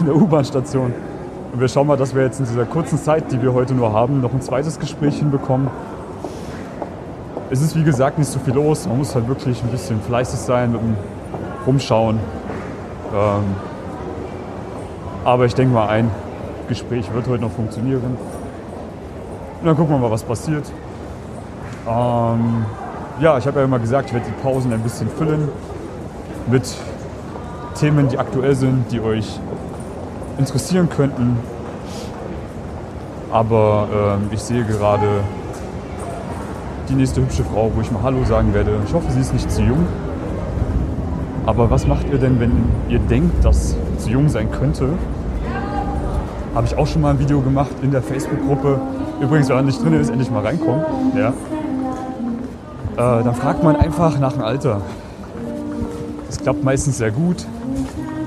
in 0.00 0.06
der 0.06 0.16
U-Bahn-Station. 0.16 0.92
Und 1.52 1.60
wir 1.60 1.68
schauen 1.68 1.86
mal, 1.86 1.96
dass 1.96 2.14
wir 2.14 2.22
jetzt 2.22 2.40
in 2.40 2.46
dieser 2.46 2.66
kurzen 2.66 2.98
Zeit, 2.98 3.32
die 3.32 3.40
wir 3.40 3.54
heute 3.54 3.74
nur 3.74 3.92
haben, 3.92 4.20
noch 4.20 4.32
ein 4.32 4.42
zweites 4.42 4.78
Gespräch 4.78 5.18
hinbekommen. 5.18 5.68
Es 7.50 7.62
ist 7.62 7.74
wie 7.76 7.84
gesagt 7.84 8.18
nicht 8.18 8.30
so 8.30 8.38
viel 8.38 8.54
los. 8.54 8.86
Man 8.86 8.98
muss 8.98 9.14
halt 9.14 9.26
wirklich 9.28 9.62
ein 9.62 9.70
bisschen 9.70 10.00
fleißig 10.02 10.38
sein 10.40 10.72
mit 10.72 10.80
dem 10.80 10.96
Rumschauen. 11.66 12.18
Ähm, 13.14 13.44
aber 15.28 15.44
ich 15.44 15.54
denke 15.54 15.74
mal, 15.74 15.88
ein 15.88 16.10
Gespräch 16.68 17.12
wird 17.12 17.28
heute 17.28 17.42
noch 17.42 17.50
funktionieren. 17.50 18.16
Und 19.60 19.66
dann 19.66 19.76
gucken 19.76 19.94
wir 19.94 19.98
mal, 19.98 20.10
was 20.10 20.22
passiert. 20.22 20.64
Ähm, 21.86 22.64
ja, 23.20 23.36
ich 23.36 23.46
habe 23.46 23.58
ja 23.58 23.66
immer 23.66 23.78
gesagt, 23.78 24.08
ich 24.08 24.14
werde 24.14 24.26
die 24.26 24.42
Pausen 24.42 24.72
ein 24.72 24.80
bisschen 24.80 25.10
füllen 25.10 25.50
mit 26.46 26.74
Themen, 27.78 28.08
die 28.08 28.16
aktuell 28.16 28.54
sind, 28.54 28.90
die 28.90 29.02
euch 29.02 29.38
interessieren 30.38 30.88
könnten. 30.88 31.38
Aber 33.30 33.88
ähm, 33.92 34.30
ich 34.30 34.40
sehe 34.40 34.64
gerade 34.64 35.08
die 36.88 36.94
nächste 36.94 37.20
hübsche 37.20 37.44
Frau, 37.44 37.70
wo 37.74 37.82
ich 37.82 37.90
mal 37.90 38.02
Hallo 38.02 38.24
sagen 38.24 38.54
werde. 38.54 38.78
Ich 38.86 38.94
hoffe, 38.94 39.12
sie 39.12 39.20
ist 39.20 39.34
nicht 39.34 39.50
zu 39.50 39.60
jung. 39.60 39.86
Aber 41.48 41.70
was 41.70 41.86
macht 41.86 42.10
ihr 42.12 42.18
denn, 42.18 42.38
wenn 42.40 42.52
ihr 42.90 42.98
denkt, 42.98 43.42
dass 43.42 43.74
zu 43.96 44.10
jung 44.10 44.28
sein 44.28 44.50
könnte? 44.52 44.90
Habe 46.54 46.66
ich 46.66 46.76
auch 46.76 46.86
schon 46.86 47.00
mal 47.00 47.12
ein 47.12 47.18
Video 47.18 47.40
gemacht 47.40 47.70
in 47.80 47.90
der 47.90 48.02
Facebook-Gruppe. 48.02 48.78
Übrigens, 49.18 49.48
wenn 49.48 49.56
man 49.56 49.64
nicht 49.64 49.82
drin 49.82 49.94
ist, 49.94 50.10
endlich 50.10 50.30
mal 50.30 50.44
reinkommen. 50.44 50.84
Ja. 51.16 51.28
Äh, 51.28 53.24
dann 53.24 53.34
fragt 53.34 53.64
man 53.64 53.76
einfach 53.76 54.18
nach 54.18 54.34
dem 54.34 54.42
Alter. 54.42 54.82
Das 56.26 56.38
klappt 56.38 56.62
meistens 56.64 56.98
sehr 56.98 57.12
gut, 57.12 57.46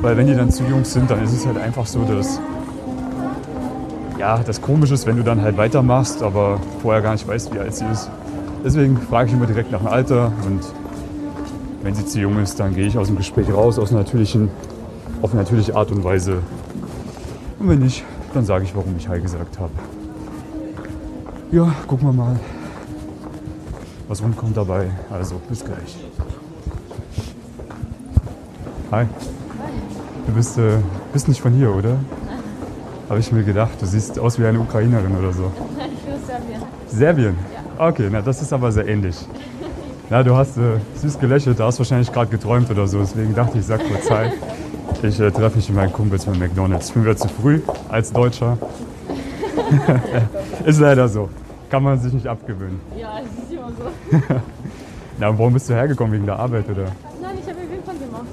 weil 0.02 0.18
wenn 0.18 0.26
die 0.26 0.36
dann 0.36 0.50
zu 0.50 0.64
jung 0.64 0.84
sind, 0.84 1.12
dann 1.12 1.24
ist 1.24 1.32
es 1.32 1.46
halt 1.46 1.60
einfach 1.60 1.86
so, 1.86 2.04
dass 2.04 2.42
ja, 4.18 4.40
das 4.40 4.64
komisch 4.64 4.90
ist, 4.90 5.06
wenn 5.06 5.18
du 5.18 5.24
dann 5.24 5.44
halt 5.44 5.58
weitermachst, 5.58 6.24
aber 6.24 6.60
vorher 6.82 7.04
gar 7.04 7.12
nicht 7.12 7.28
weißt, 7.28 7.54
wie 7.54 7.60
alt 7.60 7.76
sie 7.76 7.86
ist. 7.86 8.10
Deswegen 8.66 8.98
frage 8.98 9.28
ich 9.30 9.36
immer 9.36 9.46
direkt 9.46 9.72
nach 9.72 9.80
dem 9.82 9.90
Alter 9.90 10.32
und 10.48 10.81
wenn 11.84 11.96
sie 11.96 12.06
zu 12.06 12.20
jung 12.20 12.38
ist, 12.40 12.60
dann 12.60 12.76
gehe 12.76 12.88
ich 12.88 12.98
aus 12.98 13.08
dem 13.08 13.18
Gespräch 13.18 13.52
raus, 13.52 13.80
aus 13.80 13.92
natürlichen, 13.92 14.50
auf 15.22 15.34
natürliche 15.34 15.76
Art 15.76 15.92
und 15.92 16.04
Weise. 16.04 16.40
Und 17.60 17.70
wenn 17.70 17.80
nicht, 17.80 18.04
dann 18.34 18.46
sage 18.46 18.66
ich, 18.66 18.76
warum 18.76 18.96
ich 18.98 19.08
Hi 19.08 19.20
gesagt 19.20 19.60
habe. 19.60 19.72
Ja, 21.52 21.74
gucken 21.88 22.08
wir 22.08 22.14
mal, 22.14 22.40
was 24.08 24.22
rumkommt 24.22 24.56
dabei. 24.56 24.90
Also, 25.12 25.36
bis 25.50 25.64
gleich. 25.66 25.98
Hi. 28.92 29.06
Du 30.28 30.34
bist, 30.34 30.58
äh, 30.58 30.78
bist 31.14 31.28
nicht 31.28 31.42
von 31.42 31.54
hier, 31.54 31.76
oder? 31.76 31.98
Habe 33.10 33.20
ich 33.20 33.32
mir 33.32 33.44
gedacht. 33.44 33.72
Du 33.82 33.86
siehst 33.86 34.18
aus 34.20 34.40
wie 34.40 34.46
eine 34.46 34.60
Ukrainerin 34.60 35.16
oder 35.18 35.34
so. 35.34 35.52
Ich 35.78 36.08
will 36.08 36.20
Serbien. 36.26 36.62
Serbien? 36.88 37.36
Okay, 37.78 38.08
na 38.12 38.22
das 38.22 38.42
ist 38.42 38.54
aber 38.54 38.72
sehr 38.72 38.88
ähnlich. 38.88 39.18
Na, 40.12 40.24
du 40.24 40.36
hast 40.36 40.58
äh, 40.58 40.78
süß 40.96 41.20
gelächelt, 41.20 41.58
du 41.58 41.64
hast 41.64 41.80
wahrscheinlich 41.80 42.12
gerade 42.12 42.30
geträumt 42.30 42.70
oder 42.70 42.86
so. 42.86 43.00
Deswegen 43.00 43.34
dachte 43.34 43.58
ich, 43.60 43.66
sag 43.66 43.80
kurz 43.80 44.12
Hi. 44.12 44.30
Ich 45.04 45.18
äh, 45.22 45.32
treffe 45.32 45.56
mich 45.56 45.70
mit 45.70 45.78
meinen 45.78 45.94
Kumpels 45.94 46.26
von 46.26 46.38
McDonalds. 46.38 46.90
Ich 46.90 46.94
bin 46.94 47.06
wieder 47.06 47.16
zu 47.16 47.30
früh 47.30 47.62
als 47.88 48.12
Deutscher. 48.12 48.58
ist 50.66 50.82
leider 50.82 51.08
so. 51.08 51.30
Kann 51.70 51.84
man 51.84 51.98
sich 51.98 52.12
nicht 52.12 52.28
abgewöhnen. 52.28 52.82
Ja, 53.00 53.20
es 53.20 53.42
ist 53.42 53.54
immer 53.54 53.70
so. 53.70 54.18
Na, 55.18 55.30
und 55.30 55.40
warum 55.40 55.54
bist 55.54 55.70
du 55.70 55.76
hergekommen? 55.76 56.12
Wegen 56.12 56.26
der 56.26 56.38
Arbeit 56.38 56.70
oder 56.70 56.88
Nein, 57.22 57.38
ich 57.42 57.48
habe 57.48 57.60
Wimpern 57.72 57.98
gemacht. 57.98 58.26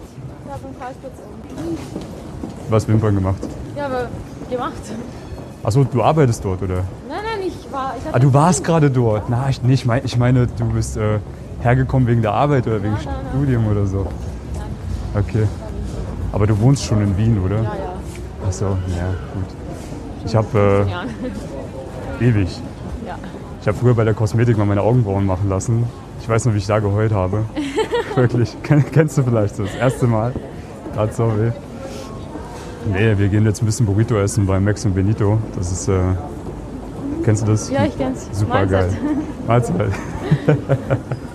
Ich 0.45 0.53
habe 0.53 0.67
einen 0.67 0.79
Karlsplatz 0.81 1.13
um. 1.59 1.79
was 2.71 2.89
Wimpern 2.89 3.15
gemacht? 3.15 3.39
Ja, 3.77 3.87
aber 3.87 4.09
gemacht. 4.51 4.73
Achso, 5.63 5.85
du 5.85 6.03
arbeitest 6.03 6.45
dort 6.45 6.61
oder? 6.61 6.83
Nein, 7.09 7.19
nein, 7.23 7.47
ich 7.47 7.73
war. 7.73 7.95
Ich 7.97 8.13
Ah, 8.13 8.19
du 8.19 8.35
warst 8.35 8.65
gerade 8.65 8.91
dort. 8.91 9.31
Na, 9.31 9.49
ich, 9.49 9.63
nee, 9.63 9.75
ich, 9.75 9.87
mein, 9.87 10.05
ich 10.05 10.17
meine, 10.17 10.49
du 10.49 10.65
bist 10.73 10.97
äh, 10.97 11.21
hergekommen 11.61 12.07
wegen 12.09 12.23
der 12.23 12.33
Arbeit 12.33 12.67
oder 12.67 12.83
wegen. 12.83 12.97
Studium 13.31 13.67
oder 13.69 13.87
so. 13.87 14.07
Nein. 14.55 15.25
Okay. 15.25 15.45
Aber 16.33 16.47
du 16.47 16.59
wohnst 16.61 16.85
schon 16.85 17.01
in 17.03 17.17
Wien, 17.17 17.41
oder? 17.45 17.57
Ja, 17.57 17.63
ja. 17.63 18.47
Achso, 18.47 18.65
ja, 18.67 19.09
gut. 19.35 19.45
Ich 20.25 20.37
habe 20.37 20.87
äh, 22.21 22.25
ewig. 22.25 22.61
ja. 23.07 23.17
Ich 23.61 23.67
habe 23.67 23.77
früher 23.79 23.95
bei 23.95 24.05
der 24.05 24.15
Kosmetik 24.15 24.57
mal 24.57 24.65
meine 24.67 24.83
Augenbrauen 24.83 25.27
machen 25.27 25.49
lassen. 25.49 25.85
Ich 26.21 26.29
weiß 26.29 26.45
noch, 26.47 26.55
wie 26.55 26.59
ich 26.59 26.67
da 26.67 26.79
geheult 26.79 27.13
habe. 27.13 27.45
Wirklich. 28.15 28.57
Ken- 28.63 28.85
Kennst 28.93 29.17
du 29.19 29.23
vielleicht 29.23 29.57
so 29.57 29.65
das 29.65 29.75
erste 29.75 30.07
Mal? 30.07 30.33
Tat 30.95 31.15
so 31.15 31.25
weh. 31.39 31.51
Nee, 32.93 33.19
wir 33.19 33.29
gehen 33.29 33.45
jetzt 33.45 33.63
ein 33.63 33.67
bisschen 33.67 33.87
Burrito 33.87 34.17
essen 34.19 34.47
bei 34.47 34.59
Max 34.61 34.85
und 34.85 34.95
Benito. 34.95 35.39
Das 35.57 35.71
ist, 35.73 35.89
äh, 35.89 35.99
kennst 37.25 37.43
du 37.47 37.51
das? 37.53 37.71
Ja, 37.71 37.85
ich 37.85 37.97
kenn's. 37.97 38.29
Super 38.33 38.67
geil. 38.67 38.91
Mahlzeit. 39.47 39.91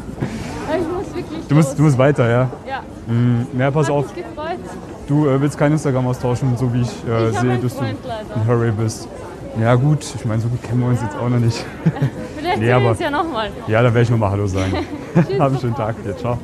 Du 1.54 1.58
musst, 1.58 1.78
du 1.78 1.84
musst 1.84 1.98
weiter, 2.00 2.28
ja? 2.28 2.50
Ja. 2.68 2.82
Mm, 3.14 3.46
Ja, 3.60 3.70
pass 3.70 3.86
Hat 3.86 3.94
auf. 3.94 4.16
mich 4.16 4.26
gefreut. 4.26 4.58
Du 5.08 5.28
äh, 5.30 5.40
willst 5.40 5.56
kein 5.56 5.72
Instagram 5.72 6.08
austauschen, 6.08 6.58
so 6.58 6.74
wie 6.74 6.82
ich 6.82 6.90
äh, 7.08 7.30
Ich 7.30 7.38
sehe, 7.38 7.58
dass 7.60 7.74
du 7.74 7.78
Freund 7.78 7.98
leider. 8.08 8.36
in 8.36 8.48
Hurry 8.48 8.72
bist. 8.72 9.08
Ja 9.62 9.76
gut, 9.76 10.00
ich 10.16 10.26
meine, 10.26 10.42
so 10.42 10.48
gut 10.48 10.64
kennen 10.64 10.80
wir 10.82 10.88
uns 10.88 11.02
jetzt 11.04 11.16
auch 11.16 11.30
noch 11.30 11.38
nicht. 11.38 11.64
Vielleicht 12.38 12.58
Nee, 12.60 12.66
sehen 12.74 12.82
wir 12.82 12.90
uns 12.90 13.00
ja 13.00 13.12
nochmal. 13.12 13.52
Ja, 13.68 13.84
dann 13.84 13.94
werde 13.94 14.02
ich 14.02 14.10
nochmal 14.10 14.32
Hallo 14.32 14.48
sagen. 14.48 14.72
Tschüss. 15.14 15.40
Hab 15.40 15.50
einen 15.52 15.60
schönen 15.60 15.76
Tag 15.76 16.04
dir. 16.04 16.18
Ciao. 16.18 16.40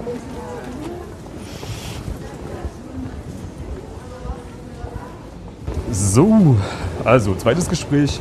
So, 5.92 6.56
also 7.04 7.34
zweites 7.36 7.68
Gespräch. 7.68 8.20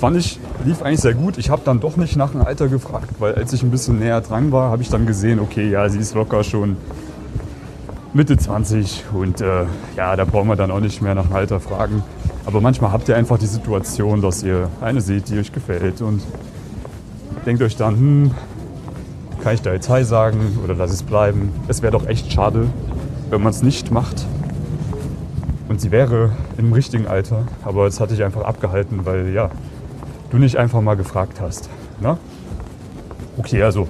Fand 0.00 0.16
ich, 0.16 0.38
lief 0.64 0.82
eigentlich 0.82 1.00
sehr 1.00 1.14
gut. 1.14 1.38
Ich 1.38 1.50
habe 1.50 1.62
dann 1.64 1.80
doch 1.80 1.96
nicht 1.96 2.14
nach 2.14 2.30
dem 2.30 2.42
Alter 2.42 2.68
gefragt, 2.68 3.14
weil 3.18 3.34
als 3.34 3.52
ich 3.52 3.64
ein 3.64 3.70
bisschen 3.72 3.98
näher 3.98 4.20
dran 4.20 4.52
war, 4.52 4.70
habe 4.70 4.80
ich 4.80 4.90
dann 4.90 5.06
gesehen, 5.06 5.40
okay, 5.40 5.68
ja, 5.68 5.88
sie 5.88 5.98
ist 5.98 6.14
locker 6.14 6.44
schon 6.44 6.76
Mitte 8.14 8.36
20 8.36 9.04
und 9.12 9.40
äh, 9.40 9.64
ja, 9.96 10.14
da 10.14 10.24
brauchen 10.24 10.46
wir 10.46 10.54
dann 10.54 10.70
auch 10.70 10.78
nicht 10.78 11.02
mehr 11.02 11.16
nach 11.16 11.26
dem 11.26 11.34
Alter 11.34 11.58
fragen. 11.58 12.04
Aber 12.46 12.60
manchmal 12.60 12.92
habt 12.92 13.08
ihr 13.08 13.16
einfach 13.16 13.38
die 13.38 13.46
Situation, 13.46 14.22
dass 14.22 14.44
ihr 14.44 14.68
eine 14.80 15.00
seht, 15.00 15.30
die 15.30 15.38
euch 15.38 15.50
gefällt 15.50 16.00
und 16.00 16.22
denkt 17.44 17.60
euch 17.60 17.74
dann, 17.74 17.96
hm, 17.96 18.30
kann 19.42 19.54
ich 19.54 19.62
da 19.62 19.72
jetzt 19.72 19.88
Hi 19.88 20.04
sagen 20.04 20.58
oder 20.62 20.74
lass 20.76 20.92
es 20.92 21.02
bleiben? 21.02 21.52
Es 21.66 21.82
wäre 21.82 21.92
doch 21.92 22.06
echt 22.06 22.32
schade, 22.32 22.68
wenn 23.30 23.42
man 23.42 23.50
es 23.50 23.62
nicht 23.62 23.90
macht. 23.90 24.26
Und 25.68 25.80
sie 25.80 25.90
wäre 25.90 26.30
im 26.56 26.72
richtigen 26.72 27.08
Alter, 27.08 27.46
aber 27.64 27.86
das 27.86 27.98
hatte 27.98 28.14
ich 28.14 28.22
einfach 28.22 28.42
abgehalten, 28.42 29.00
weil 29.04 29.34
ja, 29.34 29.50
du 30.30 30.38
nicht 30.38 30.56
einfach 30.56 30.80
mal 30.80 30.96
gefragt 30.96 31.40
hast. 31.40 31.68
Ne? 32.00 32.16
Okay, 33.36 33.62
also 33.62 33.88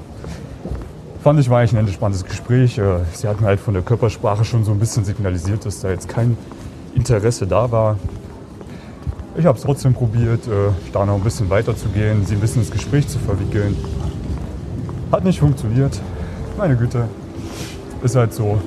fand 1.23 1.41
ich 1.41 1.51
war 1.51 1.59
eigentlich 1.59 1.73
ein 1.73 1.79
entspanntes 1.79 2.25
Gespräch. 2.25 2.79
Äh, 2.79 3.01
Sie 3.13 3.29
hat 3.29 3.41
mir 3.41 3.49
halt 3.49 3.61
von 3.61 3.75
der 3.75 3.83
Körpersprache 3.83 4.45
schon 4.45 4.65
so 4.65 4.73
ein 4.73 4.79
bisschen 4.79 5.05
signalisiert, 5.05 5.67
dass 5.67 5.81
da 5.81 5.91
jetzt 5.91 6.09
kein 6.09 6.37
Interesse 6.95 7.47
da 7.47 7.71
war. 7.71 7.97
Ich 9.37 9.47
habe 9.47 9.57
es 9.57 9.65
trotzdem 9.65 9.95
probiert, 9.95 10.47
äh, 10.49 10.71
da 10.93 11.07
noch 11.07 11.15
ein 11.15 11.23
bisschen 11.23 11.49
weiterzugehen, 11.49 12.27
sie 12.27 12.35
ein 12.35 12.41
bisschen 12.41 12.63
ins 12.63 12.71
Gespräch 12.71 13.07
zu 13.07 13.19
verwickeln. 13.19 13.77
Hat 15.13 15.25
nicht 15.25 15.39
funktioniert. 15.39 16.01
Meine 16.57 16.77
Güte. 16.77 17.05
Ist 18.03 18.17
halt 18.17 18.35
so. 18.35 18.61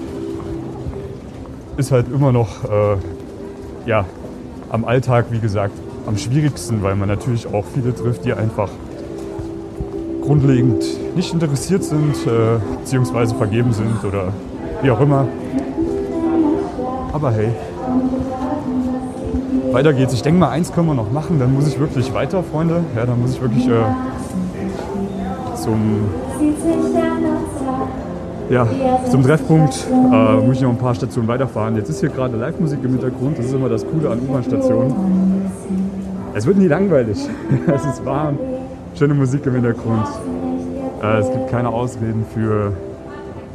Ist 1.78 1.92
halt 1.92 2.08
immer 2.12 2.32
noch, 2.32 2.64
äh, 2.64 2.98
ja, 3.86 4.06
am 4.70 4.86
Alltag, 4.86 5.26
wie 5.30 5.40
gesagt, 5.40 5.74
am 6.06 6.18
schwierigsten, 6.18 6.84
weil 6.84 6.96
man 6.96 7.08
natürlich 7.08 7.48
auch 7.54 7.66
viele 7.74 7.94
trifft, 7.96 8.26
die 8.26 8.34
einfach 8.34 8.70
grundlegend 10.22 10.84
nicht 11.16 11.34
interessiert 11.34 11.84
sind, 11.84 12.16
äh, 12.26 12.60
beziehungsweise 12.80 13.36
vergeben 13.36 13.74
sind 13.74 14.04
oder 14.04 14.32
wie 14.82 14.92
auch 14.92 15.02
immer. 15.02 15.28
Aber 17.14 17.32
hey, 17.32 17.50
weiter 19.72 19.94
geht's. 19.94 20.14
Ich 20.14 20.22
denke 20.22 20.40
mal, 20.40 20.50
eins 20.50 20.72
können 20.72 20.88
wir 20.88 20.94
noch 20.94 21.12
machen, 21.12 21.40
dann 21.40 21.54
muss 21.54 21.68
ich 21.68 21.80
wirklich 21.80 22.14
weiter, 22.14 22.44
Freunde. 22.44 22.84
Ja, 22.96 23.06
dann 23.06 23.22
muss 23.22 23.34
ich 23.34 23.42
wirklich 23.42 23.68
äh, 23.68 23.84
zum, 25.56 26.06
ja, 28.50 28.68
zum 29.10 29.24
Treffpunkt. 29.24 29.88
Äh, 29.90 30.46
muss 30.46 30.58
ich 30.58 30.62
noch 30.62 30.70
ein 30.70 30.78
paar 30.78 30.96
Stationen 30.96 31.28
weiterfahren. 31.28 31.76
Jetzt 31.76 31.90
ist 31.90 32.00
hier 32.00 32.10
gerade 32.10 32.38
Live-Musik 32.38 32.80
im 32.84 32.92
Hintergrund. 32.92 33.38
Das 33.38 33.46
ist 33.46 33.54
immer 33.54 33.70
das 33.70 33.86
Coole 33.86 34.10
an 34.10 34.20
U-Bahn-Stationen. 34.20 35.41
Es 36.34 36.46
wird 36.46 36.58
nie 36.58 36.68
langweilig. 36.68 37.18
es 37.68 37.86
ist 37.86 38.06
warm, 38.06 38.38
schöne 38.98 39.14
Musik 39.14 39.46
im 39.46 39.54
Hintergrund. 39.54 40.08
Äh, 41.04 41.20
es 41.20 41.30
gibt 41.30 41.50
keine 41.50 41.70
Ausreden 41.70 42.26
für 42.34 42.72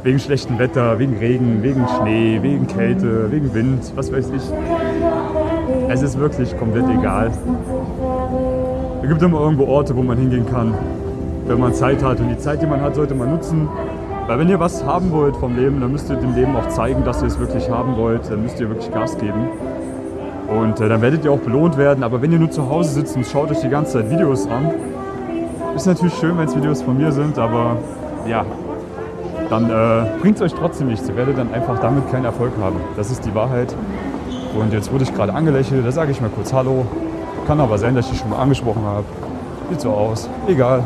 wegen 0.03 0.19
schlechtem 0.19 0.59
Wetter, 0.59 0.99
wegen 0.99 1.17
Regen, 1.17 1.63
wegen 1.63 1.85
Schnee, 1.87 2.39
wegen 2.41 2.67
Kälte, 2.67 3.31
wegen 3.31 3.53
Wind, 3.53 3.91
was 3.95 4.11
weiß 4.11 4.29
ich. 4.29 4.43
Es 5.89 6.01
ist 6.03 6.19
wirklich 6.19 6.55
komplett 6.57 6.85
egal. 6.89 7.31
Es 9.01 9.09
gibt 9.09 9.21
immer 9.21 9.41
irgendwo 9.41 9.65
Orte, 9.65 9.95
wo 9.95 10.03
man 10.03 10.17
hingehen 10.17 10.45
kann, 10.45 10.73
wenn 11.47 11.59
man 11.59 11.73
Zeit 11.73 12.03
hat. 12.03 12.19
Und 12.19 12.29
die 12.29 12.37
Zeit, 12.37 12.61
die 12.61 12.67
man 12.67 12.81
hat, 12.81 12.95
sollte 12.95 13.15
man 13.15 13.31
nutzen. 13.31 13.67
Weil 14.27 14.39
wenn 14.39 14.49
ihr 14.49 14.59
was 14.59 14.85
haben 14.85 15.11
wollt 15.11 15.35
vom 15.37 15.55
Leben, 15.55 15.79
dann 15.81 15.91
müsst 15.91 16.09
ihr 16.09 16.17
dem 16.17 16.35
Leben 16.35 16.55
auch 16.55 16.67
zeigen, 16.67 17.03
dass 17.05 17.21
ihr 17.21 17.27
es 17.27 17.39
wirklich 17.39 17.69
haben 17.69 17.95
wollt. 17.97 18.29
Dann 18.29 18.43
müsst 18.43 18.59
ihr 18.59 18.69
wirklich 18.69 18.91
Gas 18.91 19.17
geben. 19.17 19.47
Und 20.47 20.79
äh, 20.79 20.89
dann 20.89 21.01
werdet 21.01 21.25
ihr 21.25 21.31
auch 21.31 21.39
belohnt 21.39 21.77
werden. 21.77 22.03
Aber 22.03 22.21
wenn 22.21 22.31
ihr 22.31 22.39
nur 22.39 22.51
zu 22.51 22.69
Hause 22.69 22.91
sitzt 22.91 23.15
und 23.15 23.25
schaut 23.25 23.51
euch 23.51 23.59
die 23.59 23.69
ganze 23.69 23.93
Zeit 23.93 24.09
Videos 24.09 24.47
an, 24.47 24.71
ist 25.75 25.85
natürlich 25.85 26.15
schön, 26.15 26.37
wenn 26.37 26.47
es 26.47 26.55
Videos 26.55 26.81
von 26.81 26.97
mir 26.97 27.11
sind, 27.11 27.37
aber 27.37 27.77
ja, 28.27 28.43
dann 29.49 29.69
äh, 29.69 30.19
bringt 30.19 30.37
es 30.37 30.41
euch 30.41 30.53
trotzdem 30.53 30.87
nichts. 30.87 31.07
Ihr 31.07 31.15
werdet 31.15 31.37
dann 31.37 31.53
einfach 31.53 31.79
damit 31.79 32.09
keinen 32.11 32.25
Erfolg 32.25 32.51
haben. 32.59 32.77
Das 32.95 33.11
ist 33.11 33.25
die 33.25 33.33
Wahrheit. 33.35 33.73
Und 34.59 34.73
jetzt 34.73 34.91
wurde 34.91 35.03
ich 35.03 35.13
gerade 35.13 35.33
angelächelt, 35.33 35.85
da 35.85 35.91
sage 35.91 36.11
ich 36.11 36.19
mal 36.19 36.29
kurz 36.29 36.51
Hallo. 36.51 36.85
Kann 37.45 37.59
aber 37.59 37.77
sein, 37.77 37.95
dass 37.95 38.05
ich 38.05 38.13
dich 38.13 38.21
schon 38.21 38.31
mal 38.31 38.39
angesprochen 38.39 38.83
habe. 38.83 39.05
Sieht 39.69 39.81
so 39.81 39.91
aus. 39.91 40.29
Egal. 40.47 40.83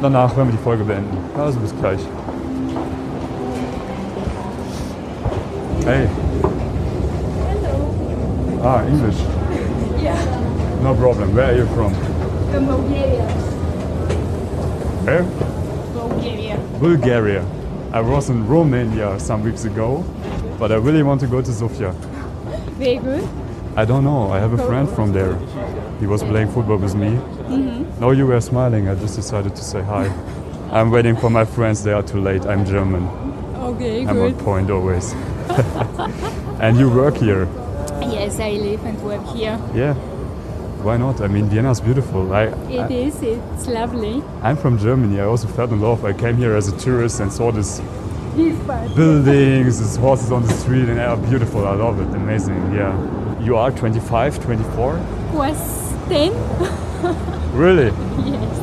Danach 0.00 0.36
werden 0.36 0.48
wir 0.48 0.52
die 0.52 0.62
Folge 0.62 0.84
beenden. 0.84 1.16
Also 1.36 1.58
bis 1.58 1.74
gleich. 1.80 2.00
Hey. 5.84 6.08
Ah, 8.66 8.82
English. 8.86 9.18
Yeah. 10.02 10.16
No 10.82 10.94
problem. 10.94 11.34
Where 11.34 11.52
are 11.52 11.56
you 11.56 11.66
from? 11.76 11.92
From 12.50 12.66
Bulgaria. 12.66 13.26
Where? 15.04 15.24
Bulgaria. 15.92 16.56
Bulgaria. 16.80 17.44
I 17.92 18.00
was 18.00 18.30
in 18.30 18.48
Romania 18.48 19.20
some 19.20 19.42
weeks 19.42 19.66
ago, 19.66 20.02
but 20.58 20.72
I 20.72 20.76
really 20.76 21.02
want 21.02 21.20
to 21.20 21.26
go 21.26 21.42
to 21.42 21.52
Sofia. 21.52 21.92
Very 22.78 22.96
good. 22.96 23.28
I 23.76 23.84
don't 23.84 24.02
know. 24.02 24.32
I 24.32 24.38
have 24.38 24.54
a 24.54 24.66
friend 24.66 24.88
from 24.88 25.12
there. 25.12 25.36
He 26.00 26.06
was 26.06 26.22
playing 26.22 26.48
football 26.48 26.78
with 26.78 26.94
me. 26.94 27.20
No, 28.00 28.12
you 28.12 28.26
were 28.26 28.40
smiling. 28.40 28.88
I 28.88 28.94
just 28.94 29.14
decided 29.14 29.54
to 29.56 29.62
say 29.62 29.82
hi. 29.82 30.06
I'm 30.72 30.90
waiting 30.90 31.16
for 31.16 31.28
my 31.28 31.44
friends. 31.44 31.84
They 31.84 31.92
are 31.92 32.02
too 32.02 32.20
late. 32.20 32.46
I'm 32.46 32.64
German. 32.64 33.04
Okay, 33.56 34.04
good. 34.04 34.08
I'm 34.08 34.22
on 34.22 34.32
good. 34.32 34.38
point 34.38 34.70
always. 34.70 35.12
and 36.64 36.78
you 36.78 36.88
work 36.88 37.18
here. 37.18 37.46
Yes, 38.14 38.38
I 38.40 38.50
live 38.52 38.84
and 38.84 39.02
work 39.02 39.24
here. 39.34 39.58
Yeah. 39.74 39.94
Why 40.84 40.96
not? 40.96 41.20
I 41.20 41.28
mean, 41.28 41.46
Vienna 41.48 41.70
is 41.70 41.80
beautiful. 41.80 42.32
I, 42.32 42.44
It 42.70 42.80
I, 42.80 42.86
is. 42.88 43.22
It's 43.22 43.66
lovely. 43.66 44.22
I'm 44.42 44.56
from 44.56 44.78
Germany. 44.78 45.20
I 45.20 45.24
also 45.24 45.48
fell 45.48 45.72
in 45.72 45.80
love. 45.80 46.04
I 46.04 46.12
came 46.12 46.36
here 46.36 46.54
as 46.54 46.68
a 46.68 46.76
tourist 46.78 47.20
and 47.20 47.32
saw 47.32 47.50
this 47.50 47.80
This 48.36 48.56
part. 48.66 48.94
buildings, 48.94 49.78
these 49.80 49.96
horses 49.96 50.30
on 50.30 50.42
the 50.42 50.52
street, 50.52 50.88
and 50.88 50.98
they 50.98 51.04
are 51.04 51.16
beautiful. 51.16 51.66
I 51.66 51.74
love 51.74 51.98
it. 52.00 52.08
Amazing. 52.14 52.72
Yeah. 52.74 52.92
You 53.40 53.56
are 53.56 53.70
25, 53.70 54.38
24? 54.42 55.00
Was 55.32 55.92
10? 56.08 56.32
Really? 57.54 57.90
Yes. 58.26 58.60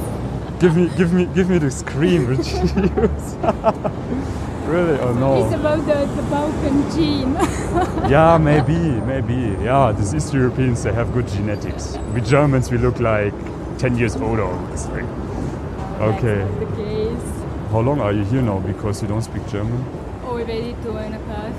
Give 0.60 0.76
me, 0.76 0.90
give 0.98 1.14
me, 1.14 1.26
give 1.34 1.50
me 1.50 1.58
the 1.60 1.72
scream 1.72 2.28
which 2.28 2.52
you 2.52 2.60
use. 3.04 3.36
really? 4.68 5.00
Oh 5.00 5.14
no. 5.14 5.46
It's 5.46 5.56
about 5.56 5.86
the, 5.86 6.06
the 6.16 6.24
Balkan 6.30 6.92
gene. 6.92 7.36
Yeah, 8.10 8.38
maybe, 8.38 8.78
maybe. 9.06 9.56
Yeah, 9.64 9.94
these 9.94 10.14
East 10.14 10.34
Europeans 10.34 10.84
they 10.84 10.92
have 10.92 11.14
good 11.14 11.28
genetics. 11.28 11.98
We 12.14 12.22
Germans 12.22 12.70
we 12.70 12.78
look 12.78 13.00
like 13.00 13.34
10 13.78 13.98
years 13.98 14.16
older 14.18 14.44
almost. 14.44 14.90
Like, 14.90 15.06
okay. 16.02 16.42
how 17.72 17.80
long 17.80 18.02
are 18.02 18.12
you 18.12 18.24
here 18.26 18.42
now? 18.42 18.60
Because 18.60 19.02
you 19.02 19.08
don't 19.08 19.22
speak 19.22 19.48
German. 19.48 19.86
Oh, 20.24 20.32
already 20.32 20.76
two 20.84 20.98
and 20.98 21.16
a 21.16 21.20
half. 21.34 21.54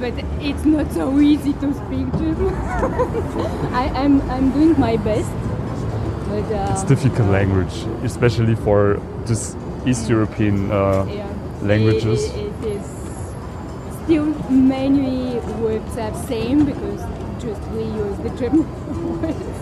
But 0.00 0.14
it's 0.40 0.64
not 0.64 0.90
so 0.92 1.20
easy 1.20 1.52
to 1.52 1.72
speak 1.72 2.10
German. 2.18 2.54
I, 3.72 3.90
I'm, 3.94 4.20
I'm 4.30 4.50
doing 4.50 4.78
my 4.78 4.96
best. 4.96 5.30
But, 6.28 6.52
uh, 6.52 6.72
It's 6.72 6.82
difficult 6.82 7.28
language, 7.30 7.86
especially 8.02 8.56
for 8.56 9.00
this 9.26 9.54
East 9.86 10.08
European 10.08 10.72
uh, 10.72 11.04
yeah. 11.04 11.33
Languages. 11.64 12.24
It, 12.24 12.52
it 12.62 12.76
is 12.76 12.86
still 14.04 14.26
many 14.50 15.38
words 15.62 15.96
are 15.98 16.14
same 16.26 16.64
because 16.64 17.00
just 17.42 17.62
we 17.72 17.84
use 17.84 18.16
the 18.18 18.30
German 18.38 19.20
words. 19.22 19.60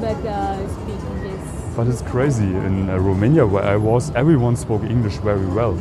But 0.00 0.16
uh, 0.26 0.68
speaking 0.68 1.16
is 1.34 1.76
But 1.76 1.86
it's 1.86 2.02
crazy. 2.02 2.44
In 2.68 2.90
uh, 2.90 2.98
Romania, 2.98 3.46
where 3.46 3.64
I 3.64 3.76
was, 3.76 4.10
everyone 4.14 4.56
spoke 4.56 4.82
English 4.82 5.16
very 5.18 5.46
well. 5.46 5.74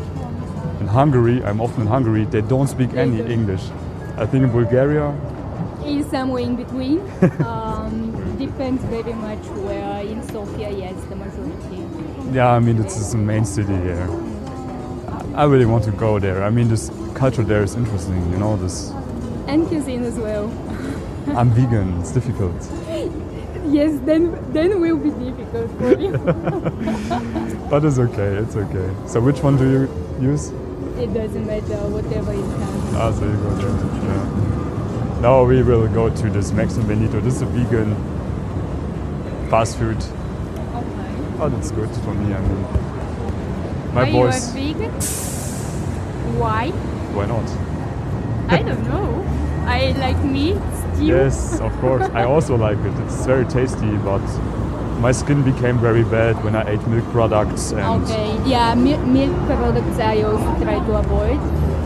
In 0.79 0.87
Hungary, 0.87 1.43
I'm 1.43 1.59
often 1.61 1.81
in 1.81 1.87
Hungary, 1.87 2.25
they 2.25 2.41
don't 2.41 2.67
speak 2.67 2.91
They 2.91 3.01
any 3.01 3.17
don't. 3.17 3.31
English. 3.31 3.63
I 4.17 4.25
think 4.25 4.43
in 4.43 4.51
Bulgaria, 4.51 5.15
is 5.85 6.05
somewhere 6.07 6.43
in 6.43 6.55
between. 6.55 6.99
um, 7.45 8.37
depends 8.37 8.83
very 8.85 9.13
much 9.13 9.39
where 9.65 10.01
in 10.01 10.21
Sofia, 10.29 10.69
yes, 10.69 10.95
the 11.09 11.15
majority. 11.15 12.35
yeah, 12.35 12.51
I 12.51 12.59
mean, 12.59 12.77
it's 12.79 13.11
the 13.11 13.17
main 13.17 13.45
city 13.45 13.75
here. 13.75 14.28
I 15.39 15.45
really 15.45 15.65
want 15.65 15.85
to 15.85 15.91
go 15.91 16.19
there. 16.19 16.43
I 16.43 16.49
mean, 16.49 16.67
this 16.67 16.91
culture 17.13 17.43
there 17.43 17.63
is 17.63 17.75
interesting, 17.75 18.29
you 18.29 18.37
know, 18.37 18.57
this. 18.57 18.89
And 19.47 19.65
cuisine 19.69 20.03
as 20.03 20.15
well. 20.15 20.47
I'm 21.27 21.51
vegan, 21.51 21.97
it's 22.01 22.11
difficult. 22.11 22.53
Yes, 23.65 23.97
then 24.03 24.35
then 24.51 24.81
will 24.81 24.97
be 24.97 25.11
difficult 25.11 25.71
for 25.79 25.97
you. 25.97 26.11
But 27.69 27.85
it's 27.85 27.99
okay, 27.99 28.31
it's 28.43 28.57
okay. 28.57 28.89
So, 29.07 29.21
which 29.21 29.41
one 29.41 29.55
do 29.55 29.63
you 29.63 30.29
use? 30.31 30.51
it 30.99 31.13
doesn't 31.13 31.47
matter, 31.47 31.77
whatever 31.87 32.33
it 32.33 32.43
comes. 32.59 32.95
Ah, 32.95 33.11
so 33.13 33.23
you 33.23 33.37
go 33.37 33.55
there. 33.55 33.69
Yeah. 34.09 35.21
Now 35.21 35.45
we 35.45 35.63
will 35.63 35.87
go 35.87 36.09
to 36.13 36.29
this 36.29 36.51
Max 36.51 36.75
and 36.75 36.85
Benito. 36.85 37.21
This 37.21 37.35
is 37.35 37.41
a 37.43 37.45
vegan 37.45 37.95
fast 39.49 39.77
food. 39.77 39.95
Okay. 39.95 41.39
Oh, 41.39 41.49
that's 41.49 41.71
good 41.71 41.89
for 42.03 42.13
me. 42.13 42.33
I 42.33 42.41
mean, 42.41 42.63
my 43.93 44.01
Are 44.01 44.11
boys. 44.11 44.53
you 44.53 44.71
a 44.71 44.73
vegan? 44.73 45.28
Why? 46.37 46.69
Why 47.15 47.25
not? 47.25 47.47
I 48.51 48.61
don't 48.63 48.83
know. 48.83 49.25
I 49.65 49.91
like 49.99 50.23
meat, 50.23 50.57
stew. 50.95 51.05
Yes, 51.05 51.59
of 51.59 51.71
course. 51.79 52.03
I 52.13 52.23
also 52.23 52.55
like 52.55 52.77
it. 52.79 52.93
It's 53.05 53.25
very 53.25 53.45
tasty, 53.45 53.95
but 53.97 54.21
my 54.99 55.11
skin 55.11 55.43
became 55.43 55.77
very 55.79 56.03
bad 56.03 56.43
when 56.43 56.55
I 56.55 56.69
ate 56.71 56.85
milk 56.87 57.05
products 57.11 57.71
and 57.71 58.03
Okay, 58.03 58.37
yeah, 58.49 58.75
milk, 58.75 59.01
milk 59.05 59.35
products 59.45 59.99
I 59.99 60.21
also 60.23 60.63
try 60.63 60.75
to 60.75 60.95
avoid. 60.95 61.39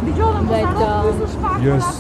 But 0.04 0.64
uh, 0.64 1.60
yes, 1.62 2.00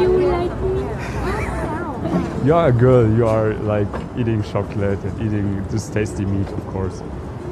you 0.00 0.08
like 0.28 0.54
meat? 0.62 2.44
you 2.44 2.54
are 2.54 2.68
a 2.68 2.72
girl. 2.72 3.08
You 3.10 3.26
are 3.26 3.54
like 3.54 3.88
eating 4.16 4.42
chocolate 4.42 4.98
and 5.04 5.20
eating 5.22 5.62
this 5.68 5.88
tasty 5.88 6.24
meat, 6.24 6.48
of 6.48 6.66
course. 6.68 7.02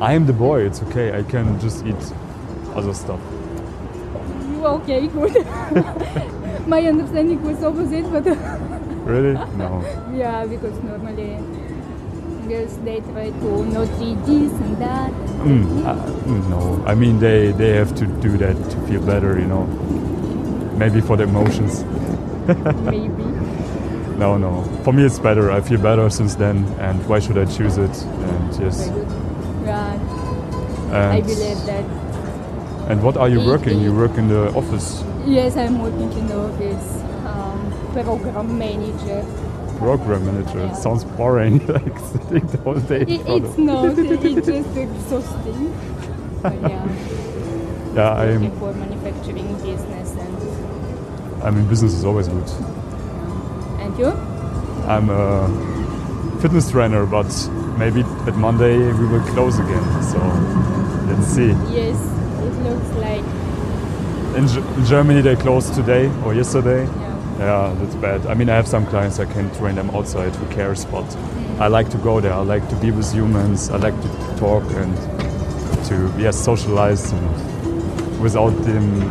I 0.00 0.12
am 0.14 0.26
the 0.26 0.32
boy. 0.32 0.66
It's 0.66 0.82
okay. 0.84 1.18
I 1.18 1.22
can 1.22 1.58
just 1.60 1.84
eat 1.86 2.12
other 2.74 2.94
stuff. 2.94 3.20
Okay, 4.64 5.06
good. 5.14 5.46
My 6.66 6.82
understanding 6.82 7.42
was 7.42 7.62
opposite, 7.62 8.10
but 8.12 8.24
Really? 9.08 9.32
No. 9.56 9.82
yeah, 10.12 10.44
because 10.44 10.78
normally 10.82 11.38
girls 12.46 12.76
they 12.78 13.00
try 13.00 13.30
to 13.30 13.64
not 13.66 13.88
eat 14.02 14.18
this 14.26 14.52
and 14.52 14.76
that. 14.78 15.12
Mm, 15.44 15.86
uh, 15.86 15.94
mm, 15.94 16.48
no. 16.50 16.84
I 16.86 16.94
mean, 16.94 17.18
they 17.18 17.52
they 17.52 17.70
have 17.76 17.94
to 17.96 18.06
do 18.06 18.36
that 18.38 18.54
to 18.70 18.76
feel 18.86 19.00
better. 19.00 19.38
You 19.38 19.46
know. 19.46 19.64
Maybe 20.76 21.00
for 21.00 21.16
the 21.16 21.24
emotions. 21.24 21.84
Maybe. 22.84 23.24
No, 24.18 24.36
no. 24.36 24.62
For 24.84 24.92
me, 24.92 25.04
it's 25.04 25.18
better. 25.18 25.50
I 25.50 25.60
feel 25.60 25.80
better 25.80 26.10
since 26.10 26.34
then, 26.36 26.64
and 26.78 27.04
why 27.08 27.18
should 27.20 27.38
I 27.38 27.46
choose 27.46 27.78
it? 27.78 27.96
And 28.04 28.60
yes. 28.60 28.90
Yeah, 29.64 29.98
I 30.92 31.20
believe 31.20 31.64
that. 31.66 32.07
And 32.88 33.02
what 33.02 33.16
are 33.16 33.28
you 33.28 33.44
working? 33.44 33.80
You 33.80 33.94
work 33.94 34.16
in 34.16 34.28
the 34.28 34.48
office, 34.54 35.04
Yes, 35.26 35.56
I'm 35.58 35.78
working 35.78 36.10
in 36.12 36.26
the 36.26 36.38
office. 36.38 37.02
Um, 37.26 37.90
program 37.92 38.58
manager. 38.58 39.22
program 39.78 40.24
manager. 40.24 40.58
Yeah. 40.58 40.70
It 40.72 40.76
sounds 40.76 41.04
boring, 41.04 41.66
like 41.66 41.98
sitting 41.98 42.46
the 42.46 42.58
whole 42.64 42.80
day. 42.80 43.02
It, 43.02 43.20
it's 43.26 43.58
not. 43.58 43.98
It's 43.98 44.46
just 44.46 44.76
exhausting. 44.76 45.74
But 46.42 46.54
yeah, 46.62 46.88
Yeah, 47.94 48.10
I 48.12 48.26
working 48.36 48.58
for 48.58 48.72
manufacturing 48.72 49.54
business 49.62 50.10
and 50.12 51.42
I 51.42 51.50
mean, 51.50 51.68
business 51.68 51.92
is 51.92 52.04
always 52.04 52.28
good. 52.28 52.48
and 53.80 53.98
you? 53.98 54.06
I'm 54.88 55.10
a 55.10 56.38
fitness 56.40 56.70
trainer, 56.70 57.04
but 57.04 57.28
maybe 57.78 58.00
at 58.26 58.34
Monday 58.36 58.78
we 58.78 59.06
will 59.06 59.24
close 59.34 59.58
again. 59.58 59.84
So 60.02 60.18
let's 61.10 61.26
see. 61.26 61.48
Yes, 61.74 61.98
looks 62.62 62.90
like 62.96 63.24
In, 64.36 64.46
G- 64.46 64.88
Germany, 64.88 65.20
they 65.22 65.36
closed 65.36 65.74
today 65.74 66.10
or 66.24 66.34
yesterday. 66.34 66.84
yeah. 66.84 67.14
Yeah, 67.38 67.74
that's 67.78 67.94
bad. 67.96 68.26
I 68.26 68.34
mean, 68.34 68.48
I 68.50 68.54
have 68.56 68.66
some 68.66 68.84
clients 68.86 69.20
I 69.20 69.24
can 69.24 69.48
train 69.54 69.76
them 69.76 69.90
outside. 69.90 70.34
Who 70.34 70.46
cares? 70.54 70.84
But 70.86 71.06
I 71.60 71.68
like 71.68 71.88
to 71.90 71.98
go 71.98 72.20
there. 72.20 72.32
I 72.32 72.38
like 72.42 72.68
to 72.68 72.76
be 72.76 72.90
with 72.90 73.12
humans. 73.12 73.70
I 73.70 73.76
like 73.76 73.94
to 74.02 74.08
talk 74.36 74.64
and 74.74 74.96
to 75.86 76.12
yes 76.18 76.36
socialize 76.36 77.12
and 77.12 78.20
without 78.20 78.50
them. 78.64 79.02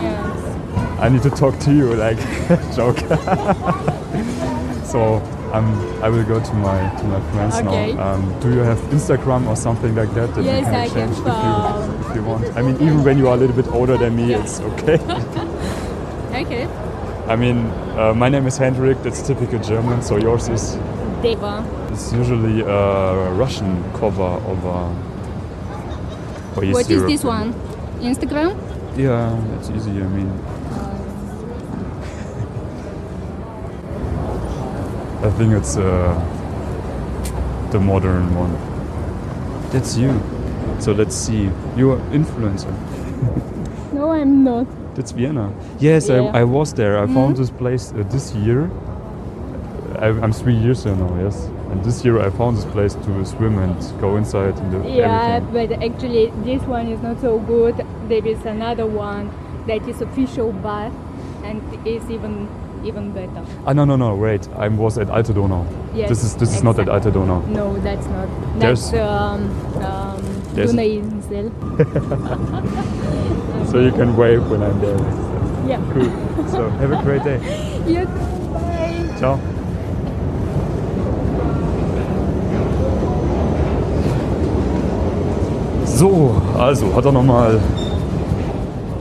Yeah. 0.00 0.98
I 0.98 1.10
need 1.10 1.22
to 1.24 1.30
talk 1.30 1.58
to 1.60 1.72
you 1.74 1.94
like 1.94 2.16
joke. 2.74 2.98
so 4.84 5.20
um, 5.52 5.66
I 6.02 6.08
will 6.08 6.24
go 6.24 6.40
to 6.42 6.54
my 6.54 6.78
to 6.98 7.04
my 7.04 7.20
friends 7.32 7.56
Okay. 7.56 7.92
now. 7.94 8.14
Um, 8.14 8.40
do 8.40 8.48
you 8.52 8.60
have 8.60 8.78
Instagram 8.90 9.46
or 9.48 9.56
something 9.56 9.94
like 9.94 10.12
that 10.14 10.34
that 10.34 10.44
Yes, 10.44 10.60
we 10.60 10.64
can 10.64 10.74
I 10.74 10.84
exchange 10.84 11.16
have, 11.18 12.00
if, 12.00 12.06
you, 12.06 12.10
if 12.10 12.16
you 12.16 12.22
want? 12.22 12.56
I 12.56 12.62
mean, 12.62 12.74
even 12.76 13.04
when 13.04 13.18
you 13.18 13.28
are 13.28 13.34
a 13.34 13.36
little 13.36 13.54
bit 13.56 13.68
older 13.68 13.96
than 13.98 14.16
me, 14.16 14.30
Yeah. 14.30 14.42
it's 14.42 14.60
okay. 14.60 14.98
Okay. 16.32 16.64
I 17.28 17.36
mean, 17.36 17.66
uh, 17.98 18.14
my 18.16 18.28
name 18.30 18.46
is 18.46 18.56
Hendrik. 18.56 19.02
That's 19.02 19.20
typical 19.22 19.58
German. 19.58 20.02
So 20.02 20.16
yours 20.16 20.48
is. 20.48 20.78
Deva. 21.22 21.62
It's 21.92 22.10
usually 22.12 22.62
a 22.62 23.30
Russian 23.32 23.84
cover 23.92 24.22
of 24.52 24.64
a. 24.64 24.78
East 26.64 26.74
What 26.74 26.90
is 26.90 27.02
this 27.04 27.22
one? 27.24 27.52
Instagram? 28.00 28.56
Yeah, 28.96 29.36
it's 29.58 29.70
easy. 29.70 29.90
I 29.90 30.08
mean, 30.08 30.30
I 35.22 35.30
think 35.30 35.52
it's 35.54 35.76
uh, 35.76 36.14
the 37.70 37.78
modern 37.80 38.34
one. 38.34 38.52
That's 39.70 39.96
you. 39.96 40.20
So 40.80 40.92
let's 40.92 41.14
see. 41.14 41.50
You're 41.76 41.98
influencer. 42.12 42.72
No, 43.92 44.10
I'm 44.10 44.42
not. 44.42 44.66
That's 44.96 45.12
Vienna. 45.12 45.52
Yes, 45.78 46.08
Yeah. 46.08 46.30
I, 46.34 46.40
I 46.40 46.44
was 46.44 46.72
there. 46.72 46.98
I 46.98 47.06
found 47.06 47.36
this 47.36 47.50
place 47.50 47.92
uh, 47.92 48.02
this 48.08 48.34
year. 48.34 48.70
I, 49.98 50.08
I'm 50.08 50.32
three 50.32 50.54
years 50.56 50.84
there 50.84 50.96
now. 50.96 51.14
Yes, 51.22 51.44
and 51.70 51.84
this 51.84 52.02
year 52.02 52.18
I 52.18 52.30
found 52.30 52.56
this 52.56 52.64
place 52.64 52.94
to 52.94 53.24
swim 53.26 53.58
and 53.58 53.76
go 54.00 54.16
inside 54.16 54.58
and 54.58 54.72
do 54.72 54.78
Yeah, 54.88 55.36
everything. 55.44 55.68
but 55.78 55.84
actually 55.84 56.32
this 56.42 56.62
one 56.62 56.86
is 56.88 57.00
not 57.02 57.20
so 57.20 57.38
good. 57.38 57.76
There 58.08 58.26
is 58.26 58.44
another 58.46 58.86
one 58.86 59.30
that 59.66 59.86
is 59.86 60.00
official 60.00 60.52
bath 60.52 60.92
and 61.44 61.60
is 61.86 62.10
even 62.10 62.48
even 62.84 63.12
better. 63.12 63.42
Ah 63.66 63.72
no 63.72 63.84
no 63.84 63.96
no 63.96 64.14
wait! 64.14 64.48
I 64.58 64.68
was 64.68 64.98
at 64.98 65.08
Alte 65.10 65.32
Donau. 65.34 65.64
Yes, 65.94 66.08
this 66.08 66.22
is 66.24 66.34
this 66.36 66.54
is 66.54 66.62
not 66.62 66.78
at. 66.78 66.88
Alte 66.88 67.10
Donau. 67.12 67.40
No, 67.48 67.78
that's 67.78 68.06
not. 68.08 68.28
There's- 68.58 68.90
That's 68.90 69.02
um, 69.02 69.50
um, 69.82 70.22
There's- 70.54 70.72
Donauinsel. 70.72 71.50
So 73.72 73.78
you 73.80 73.92
can 73.92 74.16
wave 74.16 74.50
when 74.50 74.62
I'm 74.62 74.78
there. 74.80 74.98
Yeah. 75.66 75.80
Cool. 75.94 76.10
So 76.48 76.68
have 76.68 76.92
a 76.92 77.02
great 77.02 77.22
day. 77.24 77.38
You 77.86 78.04
too. 78.04 78.52
Bye. 78.52 79.16
Ciao. 79.18 79.38
So, 85.86 86.08
also 86.58 86.92
hat 86.94 87.04
er 87.04 87.12
nochmal 87.12 87.60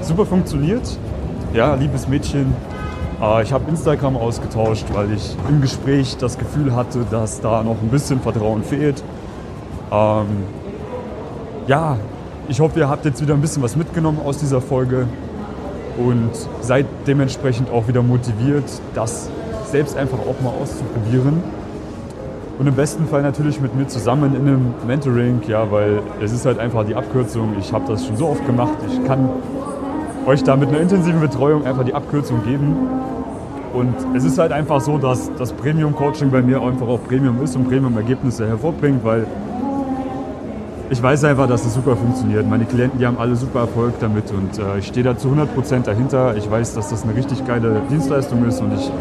super 0.01 0.25
funktioniert. 0.25 0.97
Ja, 1.53 1.73
liebes 1.75 2.07
Mädchen. 2.07 2.53
Äh, 3.21 3.43
Ich 3.43 3.53
habe 3.53 3.69
Instagram 3.69 4.17
ausgetauscht, 4.17 4.85
weil 4.93 5.13
ich 5.13 5.35
im 5.47 5.61
Gespräch 5.61 6.17
das 6.17 6.37
Gefühl 6.37 6.75
hatte, 6.75 7.05
dass 7.09 7.39
da 7.41 7.63
noch 7.63 7.77
ein 7.81 7.89
bisschen 7.89 8.19
Vertrauen 8.19 8.63
fehlt. 8.63 9.03
Ähm, 9.91 10.25
ja, 11.67 11.97
ich 12.47 12.59
hoffe, 12.59 12.79
ihr 12.79 12.89
habt 12.89 13.05
jetzt 13.05 13.21
wieder 13.21 13.33
ein 13.33 13.41
bisschen 13.41 13.61
was 13.61 13.75
mitgenommen 13.75 14.19
aus 14.25 14.37
dieser 14.37 14.61
Folge 14.61 15.07
und 15.97 16.31
seid 16.61 16.85
dementsprechend 17.05 17.69
auch 17.69 17.87
wieder 17.87 18.01
motiviert, 18.01 18.63
das 18.95 19.29
selbst 19.65 19.95
einfach 19.97 20.17
auch 20.19 20.41
mal 20.41 20.53
auszuprobieren. 20.61 21.43
Und 22.57 22.67
im 22.67 22.75
besten 22.75 23.07
Fall 23.07 23.21
natürlich 23.21 23.59
mit 23.61 23.75
mir 23.75 23.87
zusammen 23.87 24.35
in 24.35 24.41
einem 24.47 24.73
Mentoring, 24.85 25.41
ja, 25.47 25.71
weil 25.71 26.01
es 26.21 26.31
ist 26.31 26.45
halt 26.45 26.59
einfach 26.59 26.85
die 26.85 26.95
Abkürzung. 26.95 27.55
Ich 27.59 27.73
habe 27.73 27.85
das 27.87 28.05
schon 28.05 28.17
so 28.17 28.27
oft 28.27 28.45
gemacht. 28.45 28.73
Ich 28.87 29.03
kann 29.05 29.29
euch 30.25 30.43
da 30.43 30.55
mit 30.55 30.69
einer 30.69 30.79
intensiven 30.79 31.21
Betreuung 31.21 31.65
einfach 31.65 31.83
die 31.83 31.93
Abkürzung 31.93 32.43
geben. 32.43 32.75
Und 33.73 33.93
es 34.15 34.23
ist 34.23 34.37
halt 34.37 34.51
einfach 34.51 34.81
so, 34.81 34.97
dass 34.97 35.31
das 35.37 35.53
Premium-Coaching 35.53 36.29
bei 36.29 36.41
mir 36.41 36.61
einfach 36.61 36.87
auch 36.87 37.03
Premium 37.07 37.41
ist 37.41 37.55
und 37.55 37.67
Premium-Ergebnisse 37.69 38.47
hervorbringt, 38.47 39.03
weil 39.03 39.25
ich 40.89 41.01
weiß 41.01 41.23
einfach, 41.23 41.47
dass 41.47 41.65
es 41.65 41.73
super 41.73 41.95
funktioniert. 41.95 42.49
Meine 42.49 42.65
Klienten, 42.65 42.99
die 42.99 43.07
haben 43.07 43.17
alle 43.17 43.37
super 43.37 43.61
Erfolg 43.61 43.93
damit 44.01 44.29
und 44.31 44.59
äh, 44.59 44.79
ich 44.79 44.87
stehe 44.87 45.05
da 45.05 45.17
zu 45.17 45.29
100% 45.29 45.83
dahinter. 45.83 46.35
Ich 46.35 46.51
weiß, 46.51 46.73
dass 46.73 46.89
das 46.89 47.03
eine 47.03 47.15
richtig 47.15 47.47
geile 47.47 47.81
Dienstleistung 47.89 48.45
ist 48.45 48.59
und 48.59 48.73
ich 48.73 48.91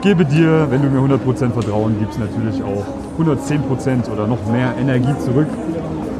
gebe 0.00 0.24
dir, 0.24 0.68
wenn 0.70 0.80
du 0.80 0.88
mir 0.88 1.14
100% 1.14 1.50
Vertrauen 1.50 1.96
gibst, 1.98 2.18
natürlich 2.18 2.62
auch 2.62 2.86
110% 3.22 4.10
oder 4.10 4.26
noch 4.26 4.46
mehr 4.50 4.74
Energie 4.80 5.14
zurück. 5.18 5.48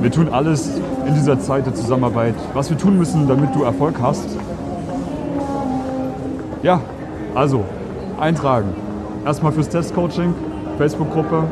Wir 0.02 0.10
tun 0.10 0.28
alles 0.30 0.70
in 1.06 1.14
dieser 1.14 1.40
Zeit 1.40 1.64
der 1.64 1.74
Zusammenarbeit, 1.74 2.34
was 2.52 2.68
wir 2.68 2.76
tun 2.76 2.98
müssen, 2.98 3.26
damit 3.26 3.54
du 3.54 3.62
Erfolg 3.62 3.94
hast. 4.02 4.36
Ja, 6.62 6.82
also 7.40 7.64
eintragen. 8.20 8.68
Erstmal 9.24 9.52
fürs 9.52 9.70
Testcoaching, 9.70 10.34
Facebook-Gruppe. 10.76 11.44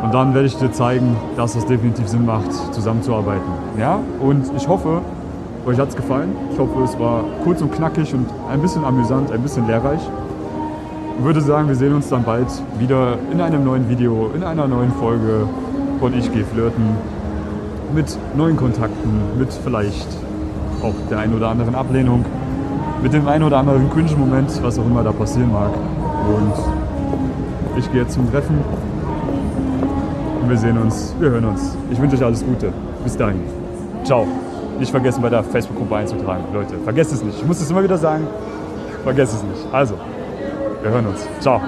Und 0.00 0.14
dann 0.14 0.32
werde 0.32 0.46
ich 0.46 0.56
dir 0.56 0.70
zeigen, 0.70 1.16
dass 1.36 1.56
es 1.56 1.66
definitiv 1.66 2.06
Sinn 2.06 2.24
macht, 2.24 2.52
zusammenzuarbeiten. 2.72 3.50
Ja? 3.76 3.98
Und 4.20 4.44
ich 4.56 4.68
hoffe, 4.68 5.00
euch 5.66 5.80
hat 5.80 5.88
es 5.88 5.96
gefallen. 5.96 6.36
Ich 6.52 6.58
hoffe, 6.58 6.84
es 6.84 6.96
war 7.00 7.24
kurz 7.42 7.60
und 7.60 7.72
knackig 7.72 8.14
und 8.14 8.28
ein 8.48 8.62
bisschen 8.62 8.84
amüsant, 8.84 9.32
ein 9.32 9.42
bisschen 9.42 9.66
lehrreich. 9.66 10.00
Ich 11.18 11.24
würde 11.24 11.40
sagen, 11.40 11.66
wir 11.66 11.74
sehen 11.74 11.92
uns 11.92 12.08
dann 12.08 12.22
bald 12.22 12.46
wieder 12.78 13.18
in 13.32 13.40
einem 13.40 13.64
neuen 13.64 13.88
Video, 13.88 14.30
in 14.36 14.44
einer 14.44 14.68
neuen 14.68 14.92
Folge 14.92 15.48
von 15.98 16.16
Ich 16.16 16.32
gehe 16.32 16.44
flirten. 16.44 16.90
Mit 17.92 18.16
neuen 18.36 18.56
Kontakten, 18.56 19.20
mit 19.36 19.52
vielleicht 19.52 20.06
auch 20.82 20.94
der 21.10 21.18
einen 21.18 21.34
oder 21.34 21.48
anderen 21.48 21.74
Ablehnung, 21.74 22.24
mit 23.02 23.12
dem 23.12 23.28
einen 23.28 23.44
oder 23.44 23.58
anderen 23.58 23.90
Cringe-Moment, 23.90 24.62
was 24.62 24.78
auch 24.78 24.84
immer 24.84 25.02
da 25.02 25.12
passieren 25.12 25.52
mag. 25.52 25.70
Und 26.28 27.78
ich 27.78 27.90
gehe 27.92 28.02
jetzt 28.02 28.14
zum 28.14 28.30
Treffen 28.30 28.58
und 30.42 30.50
wir 30.50 30.56
sehen 30.56 30.78
uns, 30.78 31.14
wir 31.18 31.30
hören 31.30 31.44
uns. 31.44 31.76
Ich 31.90 32.00
wünsche 32.00 32.16
euch 32.16 32.24
alles 32.24 32.44
Gute. 32.44 32.72
Bis 33.04 33.16
dahin. 33.16 33.42
Ciao. 34.04 34.26
Nicht 34.78 34.90
vergessen, 34.90 35.22
bei 35.22 35.30
der 35.30 35.42
Facebook-Gruppe 35.42 35.96
einzutragen, 35.96 36.44
Leute. 36.52 36.74
Vergesst 36.84 37.12
es 37.12 37.22
nicht. 37.22 37.38
Ich 37.38 37.46
muss 37.46 37.60
es 37.60 37.70
immer 37.70 37.82
wieder 37.82 37.96
sagen. 37.96 38.26
Vergesst 39.04 39.34
es 39.34 39.42
nicht. 39.42 39.72
Also, 39.72 39.94
wir 40.82 40.90
hören 40.90 41.06
uns. 41.06 41.26
Ciao. 41.40 41.60